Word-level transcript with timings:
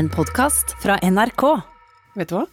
En 0.00 0.08
podkast 0.08 0.74
fra 0.82 0.96
NRK. 1.04 1.42
Vet 2.16 2.30
du 2.30 2.36
hva? 2.38 2.44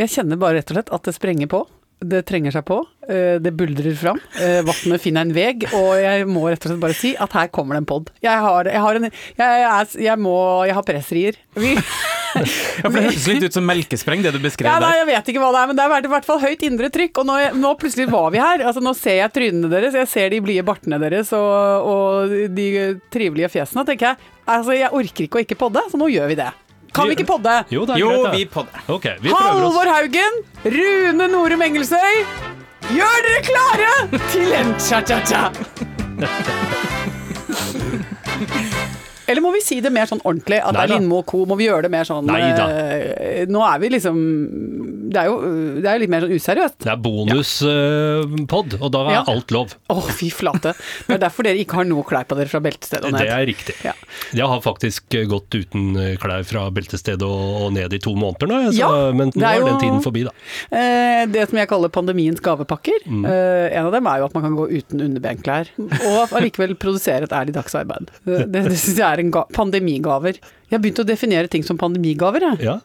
Jeg 0.00 0.12
kjenner 0.12 0.38
bare 0.40 0.58
rett 0.60 0.70
og 0.72 0.76
slett 0.78 0.92
at 0.96 1.08
det 1.08 1.14
sprenger 1.16 1.50
på. 1.52 1.62
Det 1.96 2.20
trenger 2.28 2.52
seg 2.52 2.64
på. 2.68 2.78
eh, 3.08 3.38
Det 3.40 3.52
buldrer 3.56 3.94
fram. 3.96 4.20
eh, 4.40 4.60
Vannet 4.62 5.00
finner 5.00 5.22
en 5.24 5.32
veg, 5.36 5.64
og 5.72 5.94
jeg 6.00 6.26
må 6.28 6.46
rett 6.50 6.64
og 6.66 6.70
slett 6.72 6.80
bare 6.82 6.94
si 6.96 7.14
at 7.16 7.32
her 7.32 7.48
kommer 7.48 7.74
det 7.74 7.82
en 7.84 7.86
pod. 7.92 8.10
Jeg 8.22 8.38
har, 8.46 8.64
jeg 8.68 8.80
har 8.80 8.94
en 9.00 9.10
Jeg, 9.10 9.12
jeg, 9.38 9.86
jeg 10.04 10.18
må 10.18 10.36
Jeg 10.66 10.74
har 10.74 10.82
pressrier. 10.82 11.36
Ja, 12.36 12.90
for 12.90 12.96
Det 12.96 13.04
høres 13.06 13.26
litt 13.30 13.46
ut 13.48 13.56
som 13.56 13.64
melkespreng, 13.68 14.22
det 14.24 14.32
du 14.34 14.40
beskrev 14.42 14.68
ja, 14.68 14.76
nei, 14.82 14.90
der. 14.92 14.98
jeg 15.02 15.08
vet 15.12 15.30
ikke 15.32 15.40
hva 15.42 15.50
det 15.54 15.60
er, 15.62 15.66
men 15.70 15.76
det 15.78 15.84
er 15.86 16.08
i 16.08 16.12
hvert 16.12 16.28
fall 16.28 16.40
høyt 16.42 16.62
indre 16.68 16.90
trykk. 16.92 17.22
Og 17.22 17.26
nå, 17.30 17.36
nå 17.62 17.70
plutselig 17.80 18.06
var 18.12 18.28
vi 18.34 18.38
her. 18.42 18.64
Altså, 18.68 18.82
nå 18.84 18.92
ser 18.98 19.16
jeg 19.22 19.32
trynene 19.36 19.70
deres, 19.72 19.94
jeg 19.96 20.08
ser 20.12 20.30
de 20.34 20.40
blide 20.44 20.64
bartene 20.66 20.98
deres 21.02 21.32
og, 21.36 21.88
og 21.88 22.36
de 22.56 22.68
trivelige 23.12 23.48
fjesene. 23.56 23.82
Og 23.82 23.88
tenker 23.90 24.12
jeg 24.12 24.16
altså, 24.44 24.72
jeg 24.76 24.92
orker 25.00 25.26
ikke 25.28 25.40
å 25.40 25.44
ikke 25.46 25.58
podde, 25.66 25.80
så 25.92 25.96
nå 26.00 26.06
gjør 26.12 26.28
vi 26.34 26.38
det. 26.42 26.50
Kan 26.96 27.10
vi 27.10 27.16
ikke 27.18 27.28
podde? 27.28 27.52
Jo, 27.74 27.82
det 27.88 27.92
er 27.96 28.00
Jo, 28.00 28.08
greit, 28.08 28.24
da. 28.24 28.30
vi 28.32 28.44
podder. 28.54 28.78
Ok, 28.94 29.06
vi. 29.20 29.28
Halvor 29.36 29.88
Haugen, 29.92 30.34
Rune 30.64 31.26
Norum 31.28 31.64
Engelsøy, 31.66 32.14
gjør 32.96 33.18
dere 33.26 33.40
klare 33.50 33.92
til 34.32 34.48
en 34.56 34.70
cha-cha-cha! 34.80 35.42
Eller 39.28 39.42
må 39.42 39.50
vi 39.54 39.60
si 39.64 39.80
det 39.82 39.90
mer 39.92 40.06
sånn 40.06 40.20
ordentlig? 40.22 40.60
At 40.62 40.74
det 40.76 40.82
er. 40.84 40.92
Lindmo 40.94 41.18
og 41.22 41.26
co. 41.26 41.44
Må 41.50 41.56
vi 41.58 41.66
gjøre 41.66 41.82
det 41.88 41.90
mer 41.90 42.04
sånn 42.06 42.26
Neida. 42.30 42.66
eh, 42.70 43.46
Nå 43.50 43.62
er 43.66 43.78
vi 43.82 43.88
liksom 43.96 44.20
Det 45.16 45.22
er 45.22 45.30
jo 45.30 45.36
det 45.80 45.88
er 45.88 46.00
litt 46.02 46.10
mer 46.12 46.26
useriøst. 46.28 46.76
Det 46.84 46.90
er 46.92 46.98
bonuspod, 47.00 48.76
og 48.80 48.90
da 48.92 49.00
er 49.06 49.14
Ja. 49.16 49.22
alt 49.32 49.50
lov. 49.54 49.72
Å, 49.88 49.96
fy 50.12 50.28
flate. 50.34 50.74
Det 51.06 51.14
er 51.16 51.22
derfor 51.22 51.46
dere 51.46 51.60
ikke 51.62 51.78
har 51.80 51.86
noe 51.88 52.04
klær 52.04 52.26
på 52.28 52.36
dere 52.36 52.50
fra 52.50 52.60
beltestedet 52.60 53.06
og 53.08 53.14
ned. 53.16 53.22
Det 53.24 53.32
er 53.32 53.46
riktig. 53.48 53.76
Ja. 53.86 53.94
Jeg 54.36 54.46
har 54.50 54.60
faktisk 54.64 55.16
gått 55.30 55.56
uten 55.56 55.94
klær 56.20 56.44
fra 56.48 56.66
beltestedet 56.74 57.22
og 57.26 57.72
ned 57.76 57.96
i 57.96 58.00
to 58.02 58.12
måneder 58.18 58.50
nå, 58.50 58.60
så, 58.72 58.76
Ja, 58.76 58.90
men 59.16 59.30
nå 59.32 59.42
er 59.46 59.58
jo- 59.60 59.66
den 59.70 59.80
tiden 59.80 60.02
forbi, 60.04 60.24
da. 60.24 60.30
Eh, 60.70 61.24
det 61.26 61.48
som 61.48 61.58
jeg 61.58 61.68
kaller 61.68 61.88
pandemiens 61.88 62.40
gavepakker. 62.40 63.06
Mm. 63.06 63.24
Eh, 63.24 63.76
en 63.78 63.86
av 63.86 63.92
dem 63.92 64.06
er 64.06 64.18
jo 64.18 64.24
at 64.26 64.34
man 64.34 64.42
kan 64.42 64.56
gå 64.56 64.68
uten 64.70 65.00
underbenklær, 65.00 65.66
og 65.78 66.28
allikevel 66.36 66.74
produsere 66.76 67.22
et 67.24 67.30
ærlig 67.32 67.54
dagsarbeid. 67.56 68.10
Det, 68.26 68.52
det, 68.52 68.64
det 68.68 68.76
syns 68.78 68.98
jeg 68.98 69.06
er 69.06 69.20
en 69.20 69.30
ga 69.30 69.44
pandemigaver. 69.52 70.36
Jeg 70.66 70.74
har 70.74 70.82
begynt 70.82 70.98
å 71.04 71.06
definere 71.06 71.48
ting 71.48 71.62
som 71.62 71.78
pandemigaver, 71.78 72.40
jeg. 72.40 72.66
Ja. 72.66 72.80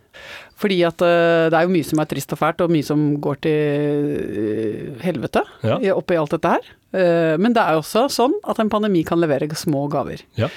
Fordi 0.62 0.78
at 0.86 1.02
eh, 1.02 1.48
det 1.50 1.58
er 1.58 1.66
jo 1.66 1.74
mye 1.74 1.88
som 1.88 2.00
er 2.04 2.10
trist 2.12 2.34
og 2.36 2.40
fælt, 2.42 2.62
og 2.62 2.70
mye 2.74 2.86
som 2.86 3.06
går 3.24 3.40
til 3.42 4.12
eh, 4.22 5.02
helvete 5.02 5.42
Ja. 5.66 5.80
i- 5.82 5.90
oppi 5.94 6.18
alt 6.20 6.36
dette 6.36 6.52
her. 6.54 6.68
Eh, 6.94 7.38
men 7.42 7.54
det 7.56 7.64
er 7.64 7.74
jo 7.78 7.82
også 7.82 8.06
sånn 8.14 8.36
at 8.46 8.60
en 8.62 8.70
pandemi 8.70 9.04
kan 9.08 9.20
levere 9.22 9.50
små 9.58 9.88
gaver. 9.90 10.22
Ja. 10.38 10.50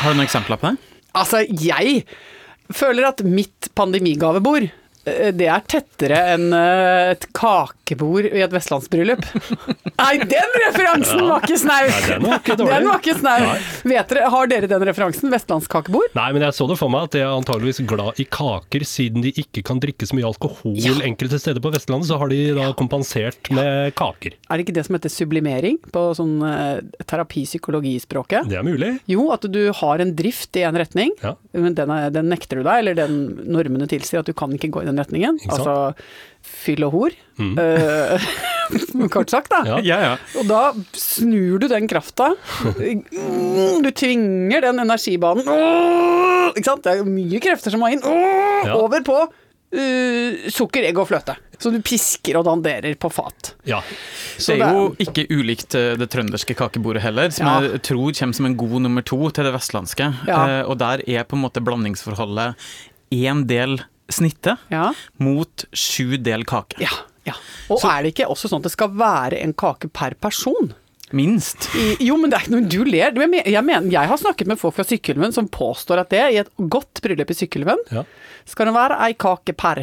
Har 0.00 0.12
du 0.12 0.16
noen 0.16 0.24
eksempler 0.26 0.56
på 0.56 0.70
det? 0.72 0.78
Altså, 1.18 1.42
jeg 1.48 2.04
føler 2.72 3.08
at 3.08 3.22
mitt 3.24 3.68
pandemigavebord 3.76 4.70
det 5.38 5.48
er 5.50 5.64
tettere 5.70 6.20
enn 6.34 6.48
eh, 6.56 7.12
et 7.14 7.26
kakebord 7.36 8.28
i 8.30 8.42
et 8.44 8.54
vestlandsbryllup. 8.54 9.24
Nei, 10.02 10.12
den 10.30 10.56
referansen 10.64 11.24
var 11.26 11.44
ikke 11.46 11.58
snau! 11.60 11.82
Den 12.08 12.26
var 12.28 12.40
ikke 12.42 12.56
dårlig. 12.60 12.74
Den 12.74 12.88
var 12.90 13.02
ikke 13.02 13.16
snau. 13.18 14.28
Har 14.38 14.50
dere 14.52 14.70
den 14.70 14.86
referansen? 14.88 15.32
Vestlandskakebord? 15.32 16.12
Nei, 16.18 16.28
men 16.36 16.44
jeg 16.46 16.56
så 16.56 16.68
det 16.70 16.78
for 16.80 16.92
meg 16.92 17.08
at 17.08 17.18
jeg 17.18 17.26
er 17.26 17.34
antageligvis 17.34 17.82
glad 17.88 18.20
i 18.22 18.26
kaker, 18.28 18.84
siden 18.88 19.24
de 19.24 19.32
ikke 19.42 19.64
kan 19.66 19.80
drikke 19.82 20.06
så 20.08 20.16
mye 20.18 20.28
alkohol 20.28 20.76
enkelte 21.08 21.38
steder 21.40 21.62
på 21.64 21.72
Vestlandet, 21.74 22.08
så 22.10 22.18
har 22.20 22.30
de 22.32 22.40
da 22.56 22.68
kompensert 22.78 23.50
med 23.54 23.94
kaker. 23.98 24.36
Er 24.48 24.58
det 24.58 24.66
ikke 24.66 24.76
det 24.76 24.84
som 24.86 24.96
heter 24.98 25.12
sublimering 25.12 25.78
på 25.94 26.04
sånn 26.18 26.36
uh, 26.44 26.80
terapipsykologispråket? 27.08 28.48
Det 28.50 28.58
er 28.60 28.66
mulig. 28.66 28.92
Jo, 29.10 29.28
at 29.34 29.46
du 29.50 29.60
har 29.80 30.02
en 30.04 30.14
drift 30.18 30.56
i 30.58 30.64
en 30.68 30.78
retning, 30.78 31.14
Ja. 31.22 31.34
men 31.52 31.74
den, 31.78 31.90
er, 31.94 32.10
den 32.14 32.28
nekter 32.32 32.60
du 32.60 32.66
deg, 32.66 32.82
eller 32.82 32.98
den 32.98 33.18
normene 33.48 33.88
tilsier 33.90 34.22
at 34.22 34.28
du 34.28 34.34
kan 34.36 34.52
ikke 34.54 34.70
gå 34.74 34.84
i 34.84 34.88
den 34.90 34.97
retningen. 35.00 35.38
Mm. 35.40 35.52
Altså 35.54 35.76
fyll 36.48 36.84
og 36.86 36.94
hor. 36.94 37.16
Eh, 37.38 38.28
kort 39.14 39.30
sagt, 39.30 39.50
da. 39.52 39.62
Ja. 39.66 39.80
Ja, 39.84 39.98
ja. 40.02 40.14
Og 40.40 40.48
da 40.48 40.62
snur 40.96 41.58
du 41.62 41.68
den 41.70 41.88
krafta. 41.90 42.32
Mm, 42.78 43.82
Du 43.84 43.90
tvinger 43.94 44.64
den 44.64 44.80
energibanen 44.82 45.46
Ikke 46.54 46.66
sant? 46.66 46.86
Det 46.86 46.94
er 46.98 47.04
mye 47.06 47.40
krefter 47.42 47.74
som 47.74 47.82
må 47.84 47.90
inn. 47.92 48.02
Over 48.72 49.04
på 49.06 49.18
uh, 49.28 50.48
sukker, 50.52 50.86
egg 50.88 50.98
og 50.98 51.08
fløte. 51.10 51.36
Så 51.58 51.72
du 51.74 51.80
pisker 51.82 52.38
og 52.38 52.46
danderer 52.46 52.94
på 53.00 53.10
fat. 53.10 53.52
Ja. 53.66 53.80
Så 54.38 54.54
det 54.54 54.62
er 54.62 54.76
jo 54.78 54.92
ikke 55.02 55.24
ulikt 55.34 55.74
eh, 55.74 55.96
det 55.98 56.06
trønderske 56.12 56.54
kakebordet 56.54 57.02
heller, 57.02 57.32
som 57.34 57.48
Ja. 57.48 57.56
jeg 57.66 57.82
tror 57.88 58.12
kommer 58.14 58.38
som 58.38 58.46
en 58.46 58.54
god 58.60 58.76
nummer 58.86 59.02
to 59.02 59.18
til 59.34 59.48
det 59.48 59.50
vestlandske. 59.56 60.06
Ja. 60.28 60.38
Eh, 60.60 60.62
og 60.70 60.78
der 60.78 61.02
er 61.10 61.26
på 61.26 61.34
en 61.34 61.42
måte 61.42 61.58
blandingsforholdet 61.66 62.54
én 63.10 63.42
del 63.50 63.80
snitte 64.10 64.56
Ja. 64.72 64.92
mot 65.18 65.64
sju 65.72 66.16
del 66.16 66.44
kake. 66.48 66.80
ja, 66.80 66.88
ja. 67.28 67.34
Og 67.68 67.82
er 67.84 68.02
det 68.06 68.14
ikke 68.14 68.28
også 68.32 68.48
sånn 68.48 68.62
at 68.62 68.70
det 68.70 68.72
skal 68.72 68.88
være 68.96 69.40
en 69.42 69.52
kake 69.52 69.88
per 69.92 70.14
person? 70.20 70.72
Minst. 71.12 71.70
I, 71.74 71.96
jo, 72.04 72.16
men 72.20 72.28
det 72.30 72.36
er 72.36 72.42
ikke 72.44 72.52
noe 72.52 72.68
du 72.68 72.82
ler. 72.84 73.10
Du, 73.16 73.20
Jeg, 73.22 73.44
jeg, 73.48 73.64
mener, 73.64 73.88
jeg 73.90 74.08
har 74.10 74.18
snakket 74.20 74.46
med 74.50 74.58
folk 74.60 74.74
fra 74.76 74.84
Sykkylven 74.84 75.32
som 75.32 75.46
påstår 75.48 76.02
at 76.02 76.10
det 76.12 76.24
i 76.34 76.36
et 76.42 76.50
godt 76.68 77.00
bryllup 77.04 77.30
i 77.32 77.36
Sykkylven 77.38 77.80
Ja. 77.92 78.02
skal 78.44 78.66
det 78.68 78.74
være 78.76 78.98
ei 79.06 79.14
kake 79.16 79.54
per 79.56 79.80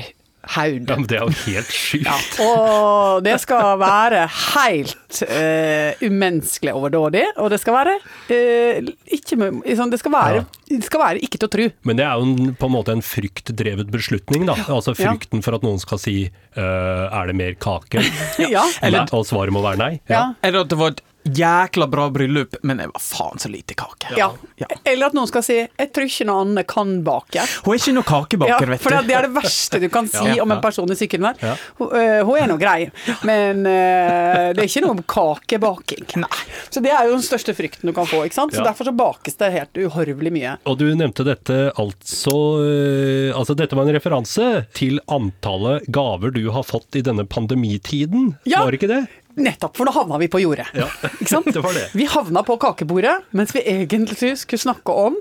haug. 0.56 0.84
ja, 0.90 0.96
men 1.00 1.08
det 1.10 1.18
er 1.18 1.24
jo 1.26 1.34
helt 1.46 1.72
sjukt. 1.74 2.06
Ja, 2.08 2.18
og 2.46 3.24
det 3.26 3.36
skal 3.44 3.80
være 3.82 4.26
helt 4.30 5.22
uh, 5.26 6.06
umenneskelig 6.06 6.74
overdådig, 6.76 7.24
og 7.42 7.50
det 7.54 7.60
skal 7.64 7.78
være 7.80 7.96
uh, 8.02 8.92
ikke 9.18 9.40
liksom, 9.66 9.92
det, 9.94 10.00
skal 10.02 10.16
være, 10.16 10.46
det 10.70 10.82
skal 10.86 11.04
være 11.06 11.24
ikke 11.26 11.40
til 11.42 11.50
å 11.50 11.54
tro. 11.58 11.68
Men 11.90 12.00
det 12.02 12.06
er 12.08 12.20
jo 12.22 12.28
en, 12.30 12.54
på 12.60 12.70
en 12.70 12.76
måte 12.76 12.96
en 12.96 13.04
fryktdrevet 13.06 13.92
beslutning, 13.94 14.46
da. 14.50 14.58
Altså 14.68 14.94
Ja. 14.96 15.12
frykten 15.12 15.44
for 15.46 15.58
at 15.58 15.66
noen 15.66 15.80
skal 15.82 16.00
si 16.02 16.16
uh, 16.30 16.62
er 17.10 17.32
det 17.32 17.36
mer 17.40 17.58
kake? 17.60 18.04
Ja. 18.56 18.64
Eller, 18.86 19.10
og 19.16 19.26
svaret 19.28 19.54
må 19.56 19.62
være 19.66 19.80
nei. 19.82 19.92
Ja. 20.12 20.30
Eller 20.46 20.64
at 20.66 20.72
det 20.72 20.78
var 20.80 20.94
et 20.94 21.02
jækla 21.25 21.88
bra 21.90 22.09
bryllup, 22.13 22.56
men 22.63 22.78
det 22.78 22.88
var 22.94 23.02
faen 23.02 23.40
så 23.41 23.50
lite 23.50 23.74
kake. 23.78 24.13
Ja. 24.18 24.31
Ja. 24.62 24.68
Eller 24.86 25.08
at 25.08 25.13
noen 25.18 25.28
skal 25.28 25.44
si 25.44 25.56
'jeg 25.68 25.91
tror 25.91 26.06
ikke 26.06 26.25
noen 26.30 26.47
annet 26.53 26.68
kan 26.68 27.03
bake'. 27.03 27.44
Hun 27.66 27.74
er 27.74 27.80
ikke 27.80 27.94
noe 27.94 28.03
Ja, 28.06 28.12
kakebaker, 28.13 28.68
vet 28.69 28.81
for 28.81 28.90
du. 28.90 28.96
det, 28.97 29.08
det 29.08 29.16
er 29.16 29.22
det 29.28 29.34
verste 29.35 29.80
du 29.81 29.90
kan 29.90 30.08
si 30.12 30.35
Ja, 30.35 30.41
om 30.44 30.52
en 30.52 30.62
person 30.62 30.90
i 30.91 30.96
sykkelen 30.96 31.34
der. 31.34 31.35
Ja. 31.50 31.56
Hun, 31.80 31.88
øh, 31.91 32.24
hun 32.25 32.38
er 32.38 32.47
nå 32.47 32.58
grei, 32.62 32.91
men 33.24 33.66
uh, 33.66 34.53
det 34.53 34.59
er 34.62 34.69
ikke 34.69 34.85
noe 34.85 35.03
kakebaking. 35.08 36.06
Nei. 36.22 36.41
Så 36.69 36.81
det 36.81 36.91
er 36.91 37.06
jo 37.09 37.18
den 37.18 37.25
største 37.25 37.56
frykten 37.58 37.90
du 37.90 37.94
kan 37.94 38.06
få. 38.06 38.24
ikke 38.25 38.34
sant? 38.38 38.53
Så 38.53 38.62
Ja. 38.64 38.72
Derfor 38.72 38.85
så 38.85 38.96
bakes 38.96 39.35
det 39.38 39.52
helt 39.52 39.74
uhorvelig 39.78 40.31
mye. 40.31 40.58
Og 40.66 40.78
du 40.78 40.85
nevnte 40.96 41.24
dette 41.25 41.72
altså 41.78 42.34
uh, 42.62 43.35
Altså 43.35 43.56
dette 43.56 43.75
var 43.75 43.88
en 43.88 43.94
referanse 43.96 44.66
til 44.74 45.00
antallet 45.09 45.84
gaver 45.91 46.31
du 46.31 46.50
har 46.52 46.64
fått 46.64 46.96
i 46.96 47.02
denne 47.02 47.25
pandemitiden, 47.28 48.38
Ja. 48.46 48.64
var 48.64 48.72
det 48.72 48.80
ikke 48.81 48.88
det? 48.94 49.08
Nettopp, 49.35 49.75
for 49.75 49.88
nå 49.88 49.91
havna 49.96 50.19
vi 50.22 50.29
på 50.31 50.40
jordet. 50.40 50.68
Ja. 50.78 50.88
Ikke 51.19 51.29
sant? 51.29 51.50
Det 51.51 51.63
var 51.63 51.75
det. 51.75 51.90
Vi 51.97 52.07
havna 52.09 52.44
på 52.47 52.56
kakebordet, 52.62 53.18
mens 53.35 53.51
vi 53.56 53.63
egentlig 53.68 54.35
skulle 54.40 54.63
snakke 54.63 54.96
om 54.96 55.18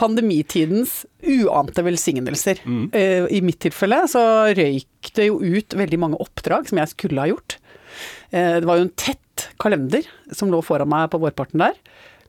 pandemitidens 0.00 1.02
uante 1.20 1.84
velsignelser. 1.84 2.62
Mm. 2.64 2.84
Uh, 2.94 3.26
I 3.28 3.42
mitt 3.44 3.60
tilfelle 3.64 4.02
så 4.10 4.22
røyk 4.56 5.12
det 5.16 5.28
jo 5.28 5.40
ut 5.40 5.76
veldig 5.76 6.00
mange 6.00 6.20
oppdrag 6.24 6.70
som 6.70 6.80
jeg 6.80 6.94
skulle 6.94 7.20
ha 7.20 7.32
gjort. 7.32 7.58
Uh, 8.32 8.60
det 8.62 8.68
var 8.68 8.80
jo 8.80 8.88
en 8.88 8.94
tett 8.96 9.48
kalender 9.60 10.08
som 10.36 10.52
lå 10.52 10.62
foran 10.64 10.90
meg 10.90 11.10
på 11.12 11.20
vårparten 11.20 11.60
der. 11.60 11.76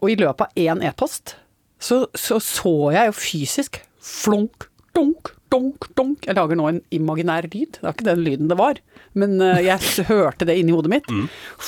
Og 0.01 0.11
i 0.11 0.17
løpet 0.19 0.47
av 0.47 0.59
én 0.59 0.83
e-post 0.83 1.37
så, 1.81 2.03
så 2.13 2.37
så 2.43 2.73
jeg 2.93 3.09
jo 3.09 3.17
fysisk 3.17 3.79
flonk, 4.01 4.67
donk, 4.95 5.31
donk, 5.51 5.89
donk. 5.99 6.25
Jeg 6.27 6.37
lager 6.37 6.57
nå 6.59 6.67
en 6.69 6.79
imaginær 6.95 7.47
lyd. 7.51 7.77
Det 7.77 7.85
var 7.85 7.95
ikke 7.95 8.07
den 8.07 8.23
lyden 8.25 8.51
det 8.51 8.57
var, 8.59 8.79
men 9.19 9.37
eh, 9.43 9.61
jeg 9.67 10.07
hørte 10.09 10.47
det 10.47 10.57
inni 10.61 10.75
hodet 10.75 10.93
mitt. 10.93 11.11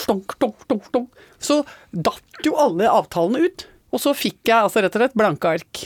Stonk, 0.04 0.38
donk, 0.42 0.66
donk, 0.72 0.90
donk. 0.96 1.24
Så 1.44 1.62
datt 1.92 2.48
jo 2.48 2.56
alle 2.60 2.90
avtalene 2.90 3.44
ut. 3.48 3.68
Og 3.94 4.02
så 4.02 4.16
fikk 4.18 4.50
jeg 4.50 4.58
altså 4.58 4.82
rett 4.82 4.96
og 4.98 5.04
slett 5.04 5.18
blanke 5.20 5.52
ark 5.60 5.84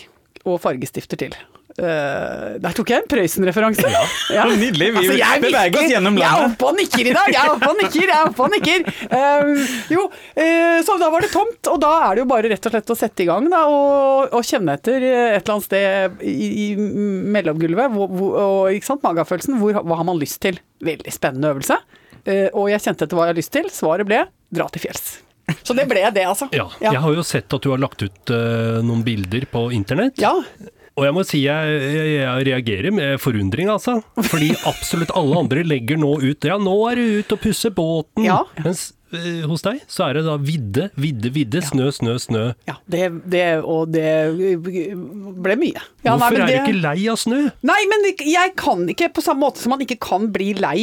og 0.47 0.61
fargestifter 0.63 1.19
til. 1.19 1.33
Eh, 1.77 2.53
der 2.57 2.73
tok 2.73 2.89
jeg 2.89 3.03
en 3.03 3.09
Prøysen-referanse. 3.11 3.89
Ja. 4.33 4.45
Nydelig, 4.49 4.87
vi 4.95 5.19
er 5.21 5.41
beveger 5.43 5.77
oss 5.77 5.91
gjennom 5.91 6.15
landet. 6.17 6.25
Jeg 6.25 6.45
er 6.47 6.47
oppe 6.49 6.69
og 6.69 6.79
nikker 6.79 7.03
i 7.03 7.13
dag! 7.13 7.27
Jeg 7.35 7.41
er 7.43 7.51
oppe 7.53 7.69
og 7.69 7.77
nikker! 7.81 8.05
jeg 8.07 8.15
er 8.15 8.31
oppe 8.31 8.45
og 8.47 8.55
nikker. 8.55 8.87
Uh, 9.11 9.75
jo, 9.93 10.05
uh, 10.09 10.79
så 10.87 10.97
da 10.97 11.11
var 11.13 11.25
det 11.25 11.29
tomt, 11.35 11.69
og 11.69 11.77
da 11.83 11.91
er 12.07 12.17
det 12.17 12.23
jo 12.23 12.29
bare 12.31 12.51
rett 12.53 12.65
og 12.65 12.73
slett 12.73 12.95
å 12.95 12.97
sette 12.97 13.25
i 13.25 13.29
gang 13.29 13.51
da, 13.53 13.61
og, 13.69 14.33
og 14.33 14.47
kjenne 14.47 14.77
etter 14.79 15.05
et 15.05 15.37
eller 15.37 15.53
annet 15.53 15.67
sted 15.67 16.25
i, 16.25 16.49
i 16.65 16.67
mellomgulvet, 17.37 17.93
hvor, 17.93 18.09
hvor, 18.09 18.39
og 18.41 18.77
ikke 18.77 18.89
sant, 18.89 19.05
magefølelsen, 19.05 19.59
hvor, 19.61 19.77
hva 19.77 19.99
har 20.01 20.09
man 20.09 20.17
lyst 20.21 20.41
til? 20.47 20.57
Veldig 20.87 21.13
spennende 21.13 21.53
øvelse. 21.53 21.77
Eh, 22.27 22.47
og 22.51 22.71
jeg 22.71 22.83
kjente 22.83 23.05
etter 23.05 23.17
hva 23.17 23.27
jeg 23.27 23.35
har 23.35 23.39
lyst 23.39 23.53
til. 23.53 23.69
Svaret 23.73 24.07
ble 24.07 24.25
dra 24.53 24.67
til 24.73 24.83
fjells. 24.83 25.19
Så 25.63 25.75
det 25.77 25.85
ble 25.87 26.01
det, 26.11 26.25
altså. 26.27 26.49
Ja. 26.55 26.65
Jeg 26.83 26.99
har 27.05 27.13
jo 27.15 27.23
sett 27.23 27.53
at 27.55 27.63
du 27.63 27.69
har 27.71 27.79
lagt 27.79 28.01
ut 28.03 28.33
uh, 28.33 28.81
noen 28.83 29.05
bilder 29.05 29.45
på 29.47 29.69
internett. 29.75 30.19
Ja, 30.19 30.33
Og 30.97 31.05
jeg 31.05 31.13
må 31.13 31.23
si 31.29 31.43
jeg, 31.43 31.79
jeg, 31.93 32.13
jeg 32.17 32.45
reagerer 32.49 32.93
med 32.95 33.21
forundring, 33.21 33.69
altså. 33.69 33.99
Fordi 34.17 34.49
absolutt 34.65 35.13
alle 35.17 35.41
andre 35.43 35.65
legger 35.65 35.99
nå 36.01 36.15
ut 36.23 36.47
Ja, 36.47 36.57
nå 36.61 36.77
er 36.89 36.97
du 36.97 37.19
ute 37.21 37.37
og 37.37 37.43
pusser 37.43 37.73
båten. 37.75 38.25
Ja. 38.25 38.39
Mens 38.65 38.87
eh, 39.13 39.43
hos 39.45 39.61
deg, 39.65 39.83
så 39.91 40.07
er 40.07 40.17
det 40.17 40.23
da 40.25 40.39
vidde, 40.41 40.87
vidde, 40.97 41.29
vidde, 41.35 41.61
snø, 41.65 41.91
snø, 41.93 42.17
snø. 42.21 42.47
Ja, 42.69 42.79
det, 42.89 43.03
det 43.29 43.45
og 43.61 43.93
det 43.93 44.09
ble 44.33 45.59
mye. 45.61 45.83
Ja, 46.01 46.15
nei, 46.15 46.17
Hvorfor 46.17 46.39
men 46.39 46.47
er 46.47 46.49
du 46.49 46.57
ikke 46.63 46.81
lei 46.81 46.97
av 47.13 47.21
snø? 47.21 47.43
Nei, 47.69 47.81
men 47.93 48.09
jeg 48.17 48.55
kan 48.57 48.81
ikke 48.89 49.11
på 49.13 49.25
samme 49.25 49.45
måte 49.45 49.61
som 49.61 49.75
man 49.75 49.85
ikke 49.85 49.99
kan 50.01 50.31
bli 50.33 50.55
lei 50.57 50.79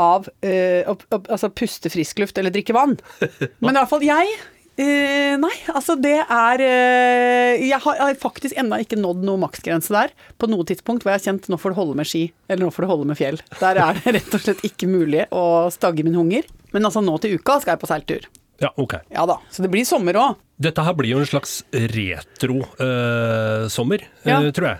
av 0.00 0.26
eh, 0.42 0.82
å, 0.90 0.96
å 0.98 1.20
altså 1.22 1.52
puste 1.54 1.92
frisk 1.92 2.18
luft 2.22 2.38
eller 2.40 2.50
drikke 2.54 2.74
vann. 2.74 2.96
Men 3.62 3.74
i 3.74 3.78
hvert 3.78 3.90
fall 3.92 4.02
jeg 4.02 4.32
eh, 4.80 5.34
Nei, 5.40 5.52
altså 5.74 5.96
det 6.00 6.16
er 6.22 6.62
eh, 6.64 7.64
Jeg 7.68 7.80
har, 7.84 7.98
har 8.00 8.14
faktisk 8.20 8.56
ennå 8.58 8.78
ikke 8.84 8.98
nådd 9.00 9.24
noen 9.26 9.42
maksgrense 9.44 9.92
der 9.94 10.14
på 10.40 10.48
noe 10.50 10.64
tidspunkt 10.68 11.02
hvor 11.04 11.12
jeg 11.14 11.20
har 11.20 11.26
kjent 11.32 11.48
nå 11.52 11.56
får 11.60 11.74
det 11.74 11.78
holde 11.80 11.98
med 12.00 12.08
ski, 12.10 12.24
eller 12.48 12.62
nå 12.66 12.70
får 12.74 12.82
det 12.86 12.90
holde 12.92 13.08
med 13.10 13.18
fjell. 13.20 13.38
Der 13.60 13.74
er 13.82 14.00
det 14.00 14.12
rett 14.18 14.32
og 14.38 14.42
slett 14.46 14.64
ikke 14.66 14.86
mulig 14.90 15.22
å 15.34 15.44
stagge 15.74 16.06
min 16.06 16.16
hunger. 16.18 16.44
Men 16.74 16.82
altså 16.88 17.00
nå 17.04 17.14
til 17.22 17.36
uka 17.38 17.52
skal 17.62 17.72
jeg 17.76 17.82
på 17.84 17.90
seiltur. 17.90 18.22
Ja, 18.62 18.68
ok. 18.78 18.92
Ja 19.10 19.24
da, 19.26 19.40
så 19.50 19.62
det 19.64 19.70
blir 19.72 19.84
sommer 19.86 20.14
òg. 20.18 20.36
Dette 20.62 20.82
her 20.86 20.94
blir 20.94 21.10
jo 21.10 21.18
en 21.22 21.26
slags 21.26 21.56
retro-sommer, 21.74 23.98
Ja. 24.24 24.38
tror 24.54 24.68
jeg. 24.68 24.78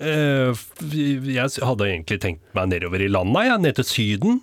Eh, 0.00 0.54
jeg 1.34 1.50
hadde 1.66 1.84
egentlig 1.90 2.20
tenkt 2.22 2.40
meg 2.56 2.68
nedover 2.70 3.02
i 3.04 3.08
landet, 3.12 3.44
jeg, 3.50 3.58
ned 3.60 3.74
til 3.76 3.84
Syden. 3.84 4.38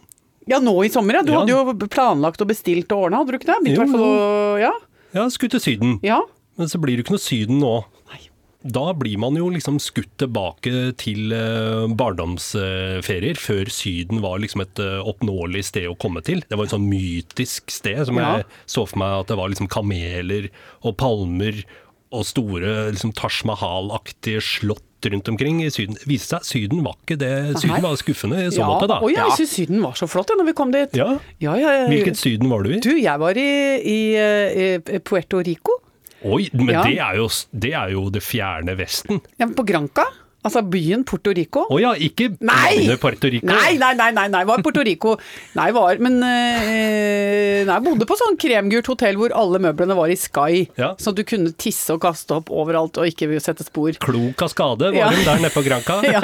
Ja, 0.48 0.60
nå 0.64 0.74
i 0.86 0.90
sommer, 0.90 1.14
ja. 1.20 1.22
Du 1.24 1.32
Ja. 1.34 1.40
hadde 1.42 1.52
jo 1.52 1.88
planlagt 1.88 2.42
og 2.42 2.48
bestilt 2.48 2.92
og 2.96 3.08
ordna, 3.10 3.18
hadde 3.24 3.32
du 3.32 3.38
ikke 3.40 3.52
det? 3.52 3.60
Begynt, 3.66 3.78
i 3.78 3.86
Jo, 3.86 3.92
fall 3.92 4.08
å 4.08 4.60
Ja. 4.62 4.72
Ja, 5.14 5.28
skulle 5.30 5.52
til 5.52 5.60
Syden. 5.60 6.00
ja. 6.04 6.22
Men 6.58 6.68
så 6.68 6.80
blir 6.82 6.96
det 6.98 7.06
ikke 7.06 7.12
noe 7.16 7.22
Syden 7.22 7.60
nå. 7.62 7.86
Nei. 8.12 8.20
Da 8.68 8.92
blir 8.94 9.18
man 9.20 9.36
jo 9.36 9.50
liksom 9.50 9.78
skutt 9.80 10.18
tilbake 10.18 10.96
til 10.98 11.32
eh, 11.32 11.86
barndomsferier, 11.94 13.38
før 13.38 13.70
Syden 13.72 14.22
var 14.24 14.40
liksom 14.42 14.62
et 14.64 14.80
eh, 14.80 15.00
oppnåelig 15.08 15.64
sted 15.70 15.88
å 15.90 15.98
komme 16.00 16.24
til. 16.26 16.42
Det 16.50 16.58
var 16.58 16.66
et 16.66 16.74
sånn 16.74 16.90
mytisk 16.90 17.70
sted 17.72 18.06
som 18.08 18.18
Ja. 18.18 18.38
jeg 18.38 18.46
så 18.68 18.88
for 18.88 18.98
meg 19.00 19.20
at 19.22 19.28
det 19.28 19.38
var 19.38 19.50
liksom 19.50 19.68
kameler 19.70 20.50
og 20.84 20.98
palmer 20.98 21.64
og 22.12 22.24
store 22.26 22.92
liksom 22.92 23.14
Taj 23.14 23.44
Mahal-aktige 23.46 24.42
slott 24.42 24.84
rundt 25.06 25.28
omkring 25.30 25.64
i 25.64 25.70
Syden. 25.72 25.96
Det 26.00 26.08
viste 26.10 26.40
seg 26.40 26.46
Syden 26.48 26.84
var 26.86 26.96
ikke 26.98 27.18
det. 27.22 27.32
Syden 27.62 27.84
var 27.84 27.98
skuffende 28.02 28.40
i 28.46 28.52
så 28.52 28.64
ja. 28.64 28.68
måte, 28.70 28.88
da. 28.90 28.98
Å, 29.04 29.10
ja, 29.14 29.28
jeg 29.30 29.38
syns 29.44 29.56
Syden 29.60 29.82
var 29.86 29.98
så 30.00 30.08
flott 30.10 30.32
ja, 30.34 30.38
når 30.40 30.50
vi 30.50 30.56
kom 30.58 30.72
dit. 30.74 30.96
Ja. 30.98 31.10
Ja, 31.44 31.56
ja, 31.60 31.74
ja. 31.84 31.88
Hvilket 31.92 32.18
Syden 32.20 32.50
var 32.50 32.66
du 32.66 32.74
i? 32.74 32.80
Du, 32.84 32.94
jeg 32.98 33.22
var 33.22 33.38
i, 33.38 33.50
i, 33.82 34.00
i 34.18 35.00
Puerto 35.06 35.42
Rico. 35.46 35.78
Oi, 36.26 36.48
men 36.58 36.74
Ja. 36.74 36.82
det, 36.88 36.98
er 36.98 37.20
jo, 37.20 37.28
det 37.54 37.74
er 37.78 37.92
jo 37.94 38.08
det 38.10 38.24
fjerne 38.26 38.74
Vesten. 38.80 39.22
Ja, 39.38 39.46
men 39.46 39.54
på 39.58 39.68
Granca. 39.70 40.08
Altså 40.46 40.62
byen 40.64 41.02
Puerto 41.04 41.32
Rico. 41.36 41.64
Å 41.74 41.78
ja, 41.82 41.90
ikke 41.98 42.30
Nei! 42.46 42.86
Puerto 43.02 43.28
Rico. 43.28 43.48
Nei, 43.50 43.74
nei, 43.82 43.90
nei, 43.98 44.12
nei, 44.16 44.28
nei, 44.32 44.44
var 44.48 44.62
Puerto 44.64 44.84
Rico. 44.86 45.16
Nei, 45.58 45.66
var 45.76 45.98
Men 46.04 46.20
eh, 46.24 47.64
Nei, 47.68 47.78
bodde 47.84 48.06
på 48.08 48.16
sånn 48.20 48.38
kremgult 48.40 48.88
hotell 48.92 49.18
hvor 49.20 49.34
alle 49.36 49.60
møblene 49.64 49.98
var 49.98 50.14
i 50.14 50.16
Sky. 50.20 50.62
Ja. 50.80 50.92
Så 51.02 51.12
du 51.18 51.24
kunne 51.28 51.52
tisse 51.60 51.96
og 51.96 52.04
kaste 52.06 52.38
opp 52.38 52.52
overalt 52.54 53.00
og 53.02 53.10
ikke 53.10 53.28
sette 53.44 53.66
spor. 53.68 53.98
Klok 54.04 54.38
kaskade 54.40 54.92
var 54.94 55.00
Ja. 55.02 55.10
hun 55.12 55.26
der 55.26 55.42
nede 55.42 55.52
på 55.56 55.64
Granca. 55.66 55.98
ja, 56.16 56.22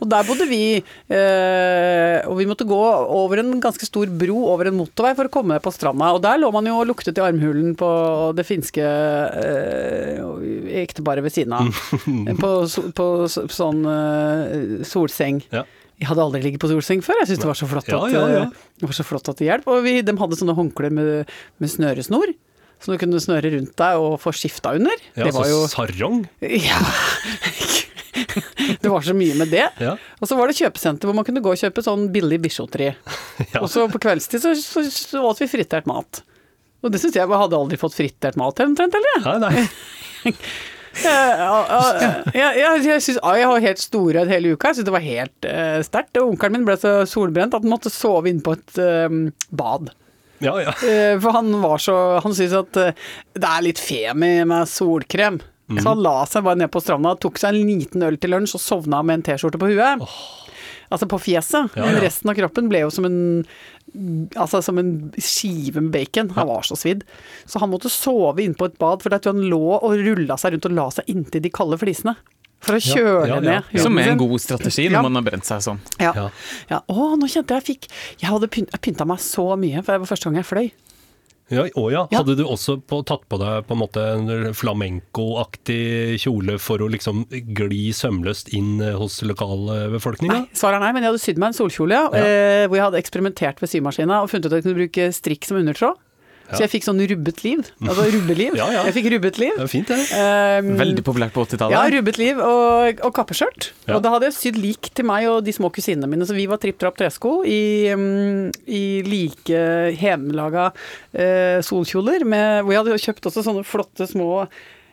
og 0.00 0.06
der 0.08 0.26
bodde 0.26 0.48
vi. 0.50 0.62
eh, 1.12 2.18
og 2.26 2.40
vi 2.40 2.48
måtte 2.50 2.66
gå 2.68 2.80
over 2.80 3.44
en 3.44 3.54
ganske 3.62 3.86
stor 3.86 4.10
bro 4.10 4.40
over 4.54 4.70
en 4.72 4.78
motorvei 4.80 5.12
for 5.18 5.28
å 5.28 5.34
komme 5.36 5.54
ned 5.54 5.62
på 5.64 5.72
stranda. 5.74 6.10
Og 6.16 6.24
der 6.24 6.40
lå 6.42 6.50
man 6.54 6.66
jo 6.66 6.80
og 6.80 6.88
luktet 6.90 7.20
i 7.20 7.24
armhulen 7.28 7.76
på 7.78 7.90
det 8.38 8.48
finske 8.48 8.82
eh, 8.82 10.80
ekteparet 10.82 11.22
ved 11.24 11.34
siden 11.34 11.54
av. 11.60 11.70
på, 12.42 12.52
på 12.96 13.06
sånn 13.60 13.84
uh, 13.86 14.80
solseng. 14.88 15.42
Ja. 15.54 15.66
Jeg 16.00 16.08
hadde 16.08 16.24
aldri 16.24 16.40
ligget 16.46 16.62
på 16.62 16.70
solseng 16.70 17.02
før. 17.04 17.18
Jeg 17.20 17.28
syntes 17.30 17.44
det 17.44 17.50
var 17.50 17.58
så 17.60 17.68
flott 17.68 17.88
at, 17.92 18.06
ja, 18.14 18.20
ja. 18.32 18.44
eh, 18.46 18.68
det 18.80 18.88
var 18.88 18.96
så 18.96 19.04
flott 19.04 19.28
at 19.28 19.40
det 19.40 19.50
hjalp. 19.50 19.66
Og 19.68 19.82
vi, 19.84 19.98
de 20.04 20.14
hadde 20.16 20.38
sånne 20.40 20.56
håndklær 20.56 20.94
med, 20.96 21.34
med 21.60 21.72
snøresnor. 21.72 22.32
Så 22.80 22.94
du 22.94 23.00
kunne 23.02 23.20
snøre 23.20 23.50
rundt 23.52 23.74
deg 23.76 24.00
og 24.00 24.14
få 24.22 24.32
skifta 24.32 24.72
under. 24.78 25.02
Ja, 25.12 25.26
det 25.28 25.34
var 25.36 25.44
så 25.44 25.52
jo 25.52 25.66
sarong. 25.68 26.22
ja. 26.40 26.80
Det 28.80 28.88
var 28.90 29.04
så 29.04 29.12
mye 29.14 29.36
med 29.38 29.52
det. 29.52 29.66
Ja. 29.80 29.94
Og 30.20 30.28
så 30.28 30.36
var 30.38 30.50
det 30.50 30.56
kjøpesenter 30.58 31.08
hvor 31.08 31.16
man 31.16 31.26
kunne 31.28 31.42
gå 31.44 31.52
og 31.52 31.60
kjøpe 31.60 31.84
sånn 31.84 32.08
billig 32.14 32.40
bisjotri 32.42 32.90
Ja. 33.52 33.60
Og 33.62 33.68
så 33.72 33.84
på 33.92 34.00
kveldstid 34.02 34.42
så, 34.42 34.54
så, 34.58 34.82
så 34.88 35.22
åt 35.28 35.40
vi 35.44 35.48
fritert 35.52 35.88
mat. 35.90 36.22
Og 36.80 36.92
det 36.92 37.00
syns 37.02 37.16
jeg 37.16 37.26
jeg 37.26 37.40
hadde 37.42 37.60
aldri 37.60 37.78
fått 37.80 37.96
fritert 37.96 38.36
mat 38.40 38.60
omtrent, 38.64 38.96
eller? 38.96 39.24
Nei, 39.28 39.38
nei. 39.44 40.34
Jeg, 41.04 42.32
jeg, 42.34 42.82
jeg, 42.84 43.02
synes, 43.02 43.20
jeg 43.20 43.48
har 43.50 43.64
helt 43.64 43.82
storøyd 43.82 44.30
hele 44.30 44.54
uka. 44.54 44.70
Jeg 44.70 44.80
syns 44.80 44.88
det 44.88 44.94
var 44.94 45.06
helt 45.06 45.48
uh, 45.48 45.78
sterkt. 45.86 46.20
Onkelen 46.20 46.58
min 46.58 46.66
ble 46.68 46.76
så 46.80 46.94
solbrent 47.08 47.56
at 47.56 47.64
han 47.64 47.72
måtte 47.72 47.92
sove 47.92 48.30
inne 48.30 48.44
på 48.44 48.54
et 48.58 48.80
eh, 48.82 49.16
bad. 49.56 49.92
Ja, 50.40 50.54
ja. 50.62 50.74
Uh, 50.80 51.16
for 51.20 51.36
han 51.36 51.52
var 51.60 51.82
så 51.84 51.94
Han 52.24 52.32
syntes 52.36 52.56
at 52.56 52.78
uh, 52.80 53.08
det 53.36 53.48
er 53.50 53.66
litt 53.66 53.80
femi 53.82 54.38
med 54.48 54.68
solkrem. 54.70 55.40
Så 55.70 55.86
han 55.86 56.00
la 56.02 56.24
seg 56.26 56.42
bare 56.42 56.58
ned 56.58 56.70
på 56.74 56.80
stranda, 56.82 57.12
tok 57.22 57.36
seg 57.38 57.54
en 57.54 57.68
liten 57.68 58.02
øl 58.02 58.16
til 58.18 58.32
lunsj 58.34 58.56
og 58.58 58.62
sovna 58.64 59.04
med 59.06 59.20
en 59.20 59.26
T-skjorte 59.28 59.60
på 59.60 59.68
huet. 59.70 60.02
Altså 60.90 61.06
på 61.06 61.20
fjeset. 61.22 61.70
Ja, 61.78 61.84
Men 61.86 62.00
resten 62.02 62.30
av 62.32 62.34
kroppen 62.38 62.68
ble 62.70 62.80
jo 62.84 62.90
som 62.90 63.06
en 63.06 63.20
Altså 64.38 64.60
som 64.62 64.78
en 64.78 64.90
skive 65.18 65.80
med 65.82 65.90
bacon. 65.94 66.28
Han 66.36 66.46
var 66.46 66.62
så 66.62 66.76
svidd. 66.78 67.00
Så 67.46 67.58
han 67.58 67.70
måtte 67.72 67.90
sove 67.90 68.44
inne 68.44 68.54
på 68.54 68.68
et 68.70 68.76
bad, 68.78 69.02
for 69.02 69.10
han 69.10 69.40
lå 69.50 69.62
og 69.80 69.96
rulla 69.98 70.36
seg 70.38 70.54
rundt 70.54 70.68
og 70.68 70.76
la 70.76 70.84
seg 70.94 71.08
inntil 71.10 71.42
de 71.42 71.50
kalde 71.50 71.78
flisene. 71.80 72.14
For 72.60 72.76
å 72.76 72.80
Ja, 72.82 72.94
kjøle 72.94 73.26
ja, 73.26 73.34
ja. 73.40 73.60
ned 73.72 73.80
Som 73.80 73.96
er 73.98 74.10
en 74.12 74.18
god 74.20 74.38
strategi 74.38 74.84
Ja. 74.84 74.98
når 75.00 75.06
man 75.08 75.14
har 75.18 75.22
brent 75.30 75.48
seg 75.48 75.62
sånn. 75.64 75.78
Ja. 75.98 76.12
Ja. 76.14 76.26
ja. 76.68 76.80
Å, 76.92 77.06
nå 77.16 77.26
kjente 77.26 77.56
jeg 77.56 77.62
jeg 77.64 77.68
fikk 77.70 77.88
Jeg 78.20 78.28
hadde 78.30 78.50
pynt, 78.52 78.70
jeg 78.74 78.80
pynta 78.84 79.06
meg 79.08 79.18
så 79.24 79.46
mye, 79.56 79.80
for 79.82 79.94
det 79.96 80.02
var 80.04 80.10
første 80.10 80.28
gang 80.28 80.36
jeg 80.42 80.48
fløy. 80.50 80.70
Ja, 81.50 81.64
å 81.74 81.84
ja. 81.90 82.04
Hadde 82.14 82.36
du 82.38 82.44
også 82.46 82.76
på, 82.78 83.00
tatt 83.08 83.24
på 83.30 83.38
deg 83.40 83.64
på 83.66 83.74
en 83.74 83.80
måte 83.82 84.02
en 84.14 84.52
flamenco-aktig 84.54 86.18
kjole 86.22 86.58
for 86.62 86.82
å 86.84 86.88
liksom 86.92 87.24
gli 87.30 87.90
sømløst 87.96 88.52
inn 88.56 88.76
eh, 88.84 88.94
hos 88.98 89.20
lokalbefolkninga? 89.26 90.36
Nei, 90.44 90.56
svaret 90.56 90.78
er 90.80 90.84
nei, 90.86 90.92
men 90.96 91.02
jeg 91.06 91.12
hadde 91.12 91.22
sydd 91.24 91.40
meg 91.42 91.50
en 91.52 91.58
solkjole, 91.58 91.96
ja, 91.96 92.06
Ja. 92.14 92.22
eh, 92.22 92.66
hvor 92.68 92.78
jeg 92.78 92.86
hadde 92.86 93.00
eksperimentert 93.02 93.60
ved 93.64 93.72
symaskina 93.72 94.22
og 94.22 94.30
funnet 94.30 94.46
ut 94.46 94.52
at 94.52 94.58
jeg 94.60 94.66
kunne 94.68 94.80
bruke 94.84 95.08
strikk 95.16 95.48
som 95.48 95.58
undertråd. 95.60 95.98
Så 96.54 96.62
jeg 96.64 96.70
fikk 96.72 96.86
sånn 96.88 97.00
rubbet 97.10 97.42
liv. 97.46 97.60
Altså 97.84 98.06
rubbeliv. 98.14 98.56
Ja, 98.60 98.66
ja. 98.74 98.82
Jeg 98.88 98.96
fikk 98.98 99.08
rubbet 99.14 99.38
liv. 99.40 99.52
Det 99.56 99.62
var 99.64 99.70
fint, 99.72 99.90
det. 99.92 99.98
Um, 100.64 100.72
Veldig 100.80 101.04
populært 101.06 101.34
på 101.36 101.44
80-tallet. 101.46 101.76
ja, 101.76 101.82
rubbet 101.96 102.18
liv 102.20 102.40
og, 102.42 103.04
og 103.06 103.14
kappeskjørt. 103.20 103.70
Ja. 103.86 103.96
Og 103.98 104.02
da 104.04 104.14
hadde 104.16 104.28
jeg 104.30 104.36
sydd 104.38 104.58
lik 104.60 104.90
til 104.96 105.06
meg 105.10 105.28
og 105.30 105.44
de 105.46 105.54
små 105.56 105.70
kusinene 105.74 106.10
mine, 106.10 106.26
så 106.28 106.34
vi 106.36 106.48
var 106.50 106.60
tripp 106.62 106.80
trapp 106.82 106.98
tresko 107.00 107.40
i, 107.48 107.60
um, 107.94 108.50
i 108.66 108.82
like 109.06 109.62
hjemmelaga 110.00 110.70
uh, 110.74 111.58
solkjoler, 111.64 112.26
med, 112.28 112.60
hvor 112.66 112.74
jeg 112.76 112.82
hadde 112.84 113.00
kjøpt 113.06 113.30
også 113.32 113.46
sånne 113.48 113.64
flotte 113.68 114.08
små 114.10 114.44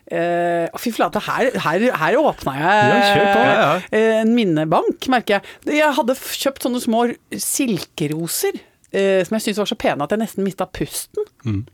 Uh, 0.08 0.72
fy 0.80 0.94
flate, 0.96 1.20
her, 1.20 1.50
her, 1.60 1.84
her 2.00 2.16
åpna 2.16 2.54
jeg 2.56 2.92
Ja, 2.94 3.26
på. 3.36 3.42
Ja, 3.44 3.56
ja. 3.58 3.72
eh, 3.92 4.22
en 4.22 4.30
minnebank, 4.38 5.04
merker 5.12 5.42
jeg. 5.42 5.76
Jeg 5.82 5.90
hadde 5.98 6.16
kjøpt 6.16 6.64
sånne 6.64 6.80
små 6.80 7.02
silkeroser. 7.36 8.56
Eh, 8.92 9.24
som 9.26 9.36
jeg 9.38 9.46
syntes 9.48 9.62
var 9.64 9.72
så 9.72 9.80
pene 9.80 10.04
at 10.06 10.14
jeg 10.14 10.22
nesten 10.22 10.46
mista 10.48 10.68
pusten. 10.70 11.26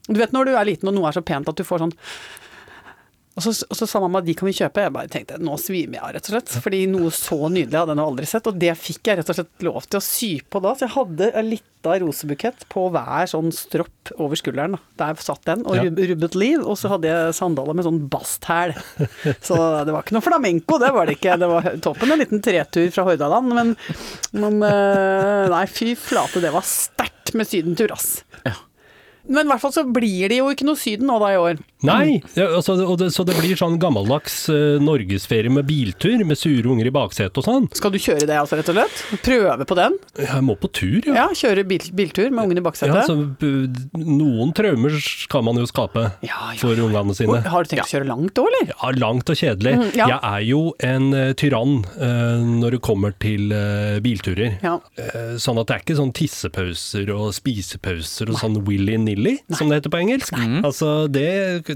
Du 0.08 0.20
vet 0.20 0.34
når 0.34 0.46
du 0.50 0.56
er 0.56 0.66
liten 0.70 0.90
og 0.90 0.96
noe 0.98 1.10
er 1.10 1.18
så 1.18 1.22
pent 1.26 1.50
at 1.50 1.58
du 1.60 1.64
får 1.68 1.84
sånn 1.84 1.96
og 3.34 3.42
så, 3.42 3.52
og 3.66 3.78
så 3.80 3.88
sa 3.90 4.00
mamma 4.04 4.20
de 4.22 4.34
kan 4.38 4.46
vi 4.46 4.54
kjøpe. 4.54 4.84
Jeg 4.86 4.94
bare 4.94 5.10
tenkte 5.10 5.40
nå 5.42 5.56
svimer 5.58 5.98
jeg 5.98 6.04
av, 6.06 6.12
rett 6.14 6.28
og 6.30 6.34
slett. 6.36 6.52
Fordi 6.62 6.82
noe 6.92 7.10
så 7.16 7.38
nydelig 7.50 7.80
hadde 7.80 7.96
jeg 7.96 8.00
nå 8.00 8.08
aldri 8.12 8.28
sett. 8.30 8.50
Og 8.52 8.60
det 8.62 8.74
fikk 8.78 9.10
jeg 9.10 9.18
rett 9.22 9.32
og 9.34 9.38
slett 9.40 9.66
lov 9.66 9.88
til 9.90 9.98
å 9.98 10.04
sy 10.06 10.30
på 10.54 10.62
da. 10.62 10.74
Så 10.78 10.86
jeg 10.86 10.94
hadde 10.94 11.30
en 11.42 11.50
lita 11.50 11.96
rosebukett 12.04 12.68
på 12.72 12.84
hver 12.94 13.26
sånn 13.32 13.50
stropp 13.56 14.12
over 14.22 14.38
skulderen. 14.40 14.78
Der 15.02 15.18
satt 15.26 15.42
den, 15.50 15.66
og 15.66 15.80
Ja. 15.80 15.88
rub- 15.88 16.04
rubbet 16.14 16.38
liv. 16.38 16.62
Og 16.62 16.78
så 16.78 16.92
hadde 16.94 17.10
jeg 17.10 17.34
sandaler 17.40 17.74
med 17.80 17.88
sånn 17.90 18.04
basthæl. 18.14 18.76
Så 19.50 19.58
det 19.88 19.96
var 19.98 20.04
ikke 20.06 20.14
noe 20.20 20.28
flamenco, 20.30 20.78
det 20.84 20.92
var 20.94 21.10
det 21.10 21.18
ikke. 21.18 21.40
Det 21.42 21.50
var 21.50 21.72
toppen 21.84 22.14
en 22.14 22.22
liten 22.22 22.44
tretur 22.46 22.92
fra 22.94 23.08
Hordaland. 23.10 23.50
Men, 23.58 23.74
men 24.38 24.62
eh, 24.70 25.50
nei, 25.52 25.66
fy 25.74 25.96
flate, 25.98 26.40
det 26.44 26.54
var 26.54 26.62
sterkt 26.70 27.34
med 27.34 27.50
sydentur, 27.50 27.92
ass. 27.98 28.20
Ja. 28.46 28.54
Men 29.30 29.46
i 29.48 29.52
hvert 29.54 29.62
fall 29.64 29.72
så 29.72 29.84
blir 29.88 30.28
det 30.32 30.38
jo 30.42 30.50
ikke 30.52 30.66
noe 30.68 30.76
Syden 30.80 31.08
nå 31.08 31.16
da 31.22 31.30
i 31.32 31.38
år. 31.40 31.60
Nei, 31.84 32.22
ja, 32.38 32.46
altså, 32.56 32.78
det, 33.00 33.10
så 33.12 33.26
det 33.28 33.34
blir 33.36 33.58
sånn 33.60 33.76
gammeldags 33.80 34.36
uh, 34.52 34.78
norgesferie 34.84 35.52
med 35.52 35.66
biltur, 35.68 36.22
med 36.28 36.40
sure 36.40 36.64
unger 36.72 36.88
i 36.88 36.94
baksetet 36.96 37.40
og 37.42 37.44
sånn. 37.44 37.66
Skal 37.76 37.92
du 37.92 37.98
kjøre 38.00 38.28
det 38.30 38.38
altså, 38.40 38.56
rett 38.60 38.70
og 38.72 38.78
slett? 38.78 39.02
Prøve 39.26 39.68
på 39.68 39.78
den? 39.80 39.98
Jeg 40.20 40.44
må 40.48 40.56
på 40.60 40.70
tur, 40.76 41.00
ja. 41.10 41.16
Ja, 41.18 41.26
kjøre 41.36 41.66
bil, 41.68 41.84
biltur 41.96 42.30
med 42.32 42.46
ungene 42.48 42.62
i 42.62 42.64
Ja, 42.64 42.68
baksetet? 42.70 43.10
så, 43.10 43.18
b- 43.20 44.00
noen 44.00 44.54
traumer 44.56 44.96
skal 45.04 45.44
man 45.48 45.60
jo 45.60 45.68
skape 45.68 46.06
Ja, 46.24 46.54
ja, 46.54 46.60
for 46.62 46.80
ungene 46.86 47.16
sine. 47.18 47.42
Har 47.52 47.68
du 47.68 47.72
tenkt 47.74 47.84
å 47.88 47.92
kjøre 47.92 48.08
langt 48.12 48.40
òg, 48.44 48.48
eller? 48.52 48.72
Ja, 48.72 48.94
langt 49.04 49.34
og 49.34 49.40
kjedelig. 49.40 49.76
Mm, 49.82 49.86
ja. 50.00 50.08
Jeg 50.14 50.20
er 50.32 50.46
jo 50.48 50.62
en 50.88 51.10
uh, 51.16 51.26
tyrann 51.40 51.76
uh, 52.00 52.44
når 52.64 52.78
det 52.78 52.82
kommer 52.88 53.16
til 53.24 53.52
bilturer. 54.04 54.56
Ja. 54.64 54.78
Sånn 55.40 55.60
at 55.60 55.68
det 55.70 55.76
er 55.76 55.84
ikke 55.84 56.00
sånn 56.00 56.12
tissepauser 56.16 57.12
og 57.16 57.32
spisepauser 57.36 58.32
og 58.32 58.40
sånn 58.40 58.58
willy-nilly, 58.68 59.13
som 59.54 59.70
det 59.70 59.80
heter 59.82 59.94
på 59.94 60.00
engelsk. 60.02 60.34
Altså, 60.64 61.08
det, 61.12 61.28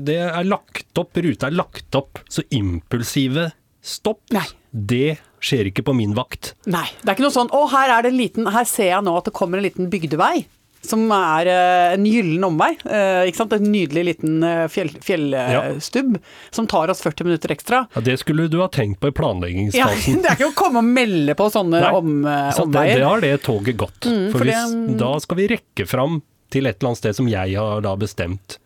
det 0.07 0.17
er 0.29 0.43
lagt 0.47 0.97
opp, 1.01 1.15
ruta 1.15 1.47
er 1.47 1.57
lagt 1.57 1.95
opp, 1.95 2.19
så 2.29 2.43
impulsive 2.49 3.51
stopp, 3.81 4.21
Nei. 4.35 4.43
det 4.71 5.17
skjer 5.39 5.69
ikke 5.69 5.83
på 5.85 5.93
min 5.95 6.13
vakt. 6.17 6.55
Nei. 6.65 6.87
Det 7.03 7.07
er 7.11 7.15
ikke 7.15 7.27
noe 7.27 7.35
sånn 7.35 7.49
'Å, 7.53 7.65
her 7.71 7.89
er 7.97 8.01
det 8.03 8.11
en 8.11 8.17
liten 8.19 8.47
Her 8.51 8.65
ser 8.65 8.89
jeg 8.95 9.03
nå 9.05 9.13
at 9.17 9.25
det 9.29 9.33
kommer 9.37 9.57
en 9.61 9.63
liten 9.67 9.89
bygdevei'. 9.89 10.45
Som 10.87 11.09
er 11.11 11.47
eh, 11.49 11.93
en 11.97 12.03
gyllen 12.05 12.43
omvei. 12.47 12.69
eh, 12.85 13.25
ikke 13.27 13.35
sant? 13.41 13.53
En 13.53 13.65
nydelig 13.73 14.03
liten 14.05 14.43
eh, 14.45 14.67
fjell, 14.71 14.91
fjellstubb 15.03 16.17
som 16.53 16.67
tar 16.69 16.89
oss 16.93 17.01
40 17.03 17.25
minutter 17.27 17.51
ekstra. 17.51 17.81
Ja, 17.95 18.01
det 18.05 18.17
skulle 18.21 18.47
du 18.51 18.59
ha 18.61 18.67
tenkt 18.71 18.99
på 19.01 19.09
i 19.09 19.11
Ja, 19.11 19.17
planleggingsfasen. 19.19 20.21
det 20.23 20.31
er 20.31 20.37
ikke 20.37 20.51
å 20.51 20.55
komme 20.57 20.79
og 20.83 20.85
melde 20.87 21.35
på 21.37 21.49
sånne 21.53 21.81
Nei, 21.83 21.91
om, 21.97 22.11
omveier. 22.23 22.53
Så 22.55 22.67
det, 22.71 22.85
det 23.01 23.03
har 23.07 23.21
det 23.25 23.33
toget 23.45 23.77
gått. 23.77 23.99
for 24.05 24.13
Mm, 24.17 24.31
for 24.31 24.39
det- 24.45 24.53
hvis, 24.55 24.97
da 25.01 25.11
skal 25.19 25.37
vi 25.41 25.47
rekke 25.55 25.87
fram 25.89 26.21
til 26.53 26.69
et 26.69 26.77
eller 26.77 26.93
annet 26.93 27.01
sted 27.01 27.17
som 27.17 27.27
jeg 27.31 27.57
har 27.59 27.83
da 27.85 27.93
bestemt. 27.99 28.57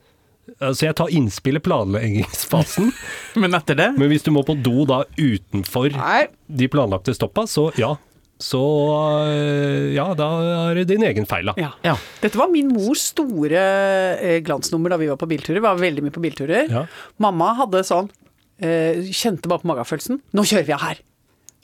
Så 0.60 0.84
jeg 0.88 0.98
tar 1.00 1.12
innspill 1.14 1.58
i 1.60 1.64
planleggingsfasen, 1.64 2.90
Men 3.42 3.56
etter 3.56 3.78
det 3.78 3.92
men 3.96 4.10
hvis 4.12 4.26
du 4.26 4.32
må 4.36 4.42
på 4.44 4.56
do 4.60 4.84
da 4.90 5.04
utenfor 5.16 5.94
Nei, 5.96 6.26
de 6.50 6.68
planlagte 6.72 7.14
stoppa, 7.16 7.46
så 7.48 7.70
ja. 7.80 7.94
Så 8.42 8.60
øh, 9.30 9.92
ja, 9.94 10.08
da 10.18 10.28
er 10.72 10.80
det 10.80 10.88
din 10.90 11.06
egen 11.06 11.28
feil, 11.30 11.52
da. 11.52 11.54
Ja. 11.62 11.70
Ja. 11.86 11.94
Dette 12.24 12.40
var 12.42 12.50
min 12.52 12.72
mors 12.74 13.04
store 13.14 13.62
eh, 14.18 14.40
glansnummer 14.42 14.96
da 14.96 14.98
vi 14.98 15.12
var 15.12 15.20
på 15.22 15.30
bilturer. 15.30 15.60
Vi 15.60 15.68
var 15.68 15.78
veldig 15.78 16.08
mye 16.08 16.16
på 16.16 16.24
bilturer. 16.24 16.66
Ja. 16.74 16.88
Mamma 17.22 17.52
hadde 17.60 17.84
sånn 17.86 18.10
eh, 18.58 19.06
Kjente 19.14 19.52
bare 19.52 19.62
på 19.62 19.70
magefølelsen. 19.70 20.24
Nå 20.34 20.48
kjører 20.50 20.68
vi 20.72 20.76
av 20.78 20.86
her! 20.88 21.04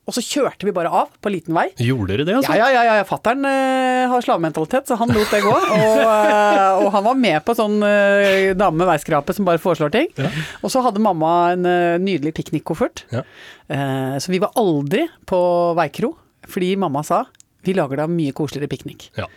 Og 0.08 0.16
så 0.16 0.22
kjørte 0.24 0.64
vi 0.64 0.72
bare 0.72 0.88
av 0.88 1.10
på 1.20 1.32
liten 1.34 1.56
vei. 1.58 1.66
Gjorde 1.84 2.14
dere 2.14 2.26
det, 2.30 2.36
altså? 2.40 2.56
Ja, 2.56 2.70
ja, 2.72 2.84
ja, 2.88 2.94
ja. 3.02 3.06
Fattern 3.08 3.44
eh, 3.44 4.06
har 4.08 4.24
slavementalitet, 4.24 4.88
så 4.88 4.96
han 5.02 5.12
lot 5.12 5.34
det 5.34 5.42
gå. 5.44 5.52
Og, 5.78 5.98
eh, 6.00 6.78
og 6.80 6.88
han 6.94 7.04
var 7.10 7.18
med 7.20 7.42
på 7.44 7.56
sånn 7.58 7.82
eh, 7.84 8.54
dame 8.56 8.80
med 8.80 8.88
veiskrape 8.88 9.36
som 9.36 9.48
bare 9.48 9.60
foreslår 9.60 9.92
ting. 9.92 10.08
Ja. 10.16 10.32
Og 10.62 10.72
så 10.72 10.84
hadde 10.86 11.04
mamma 11.04 11.34
en 11.58 11.68
eh, 11.68 11.98
nydelig 12.00 12.38
piknikkoffert. 12.40 13.04
Ja. 13.12 13.26
Eh, 13.68 14.16
så 14.24 14.32
vi 14.32 14.40
var 14.44 14.56
aldri 14.60 15.10
på 15.28 15.42
veikro, 15.76 16.14
fordi 16.48 16.72
mamma 16.80 17.04
sa 17.04 17.26
vi 17.68 17.76
lager 17.76 18.00
da 18.00 18.08
mye 18.08 18.32
koseligere 18.32 18.72
piknik. 18.72 19.10
Ja. 19.20 19.28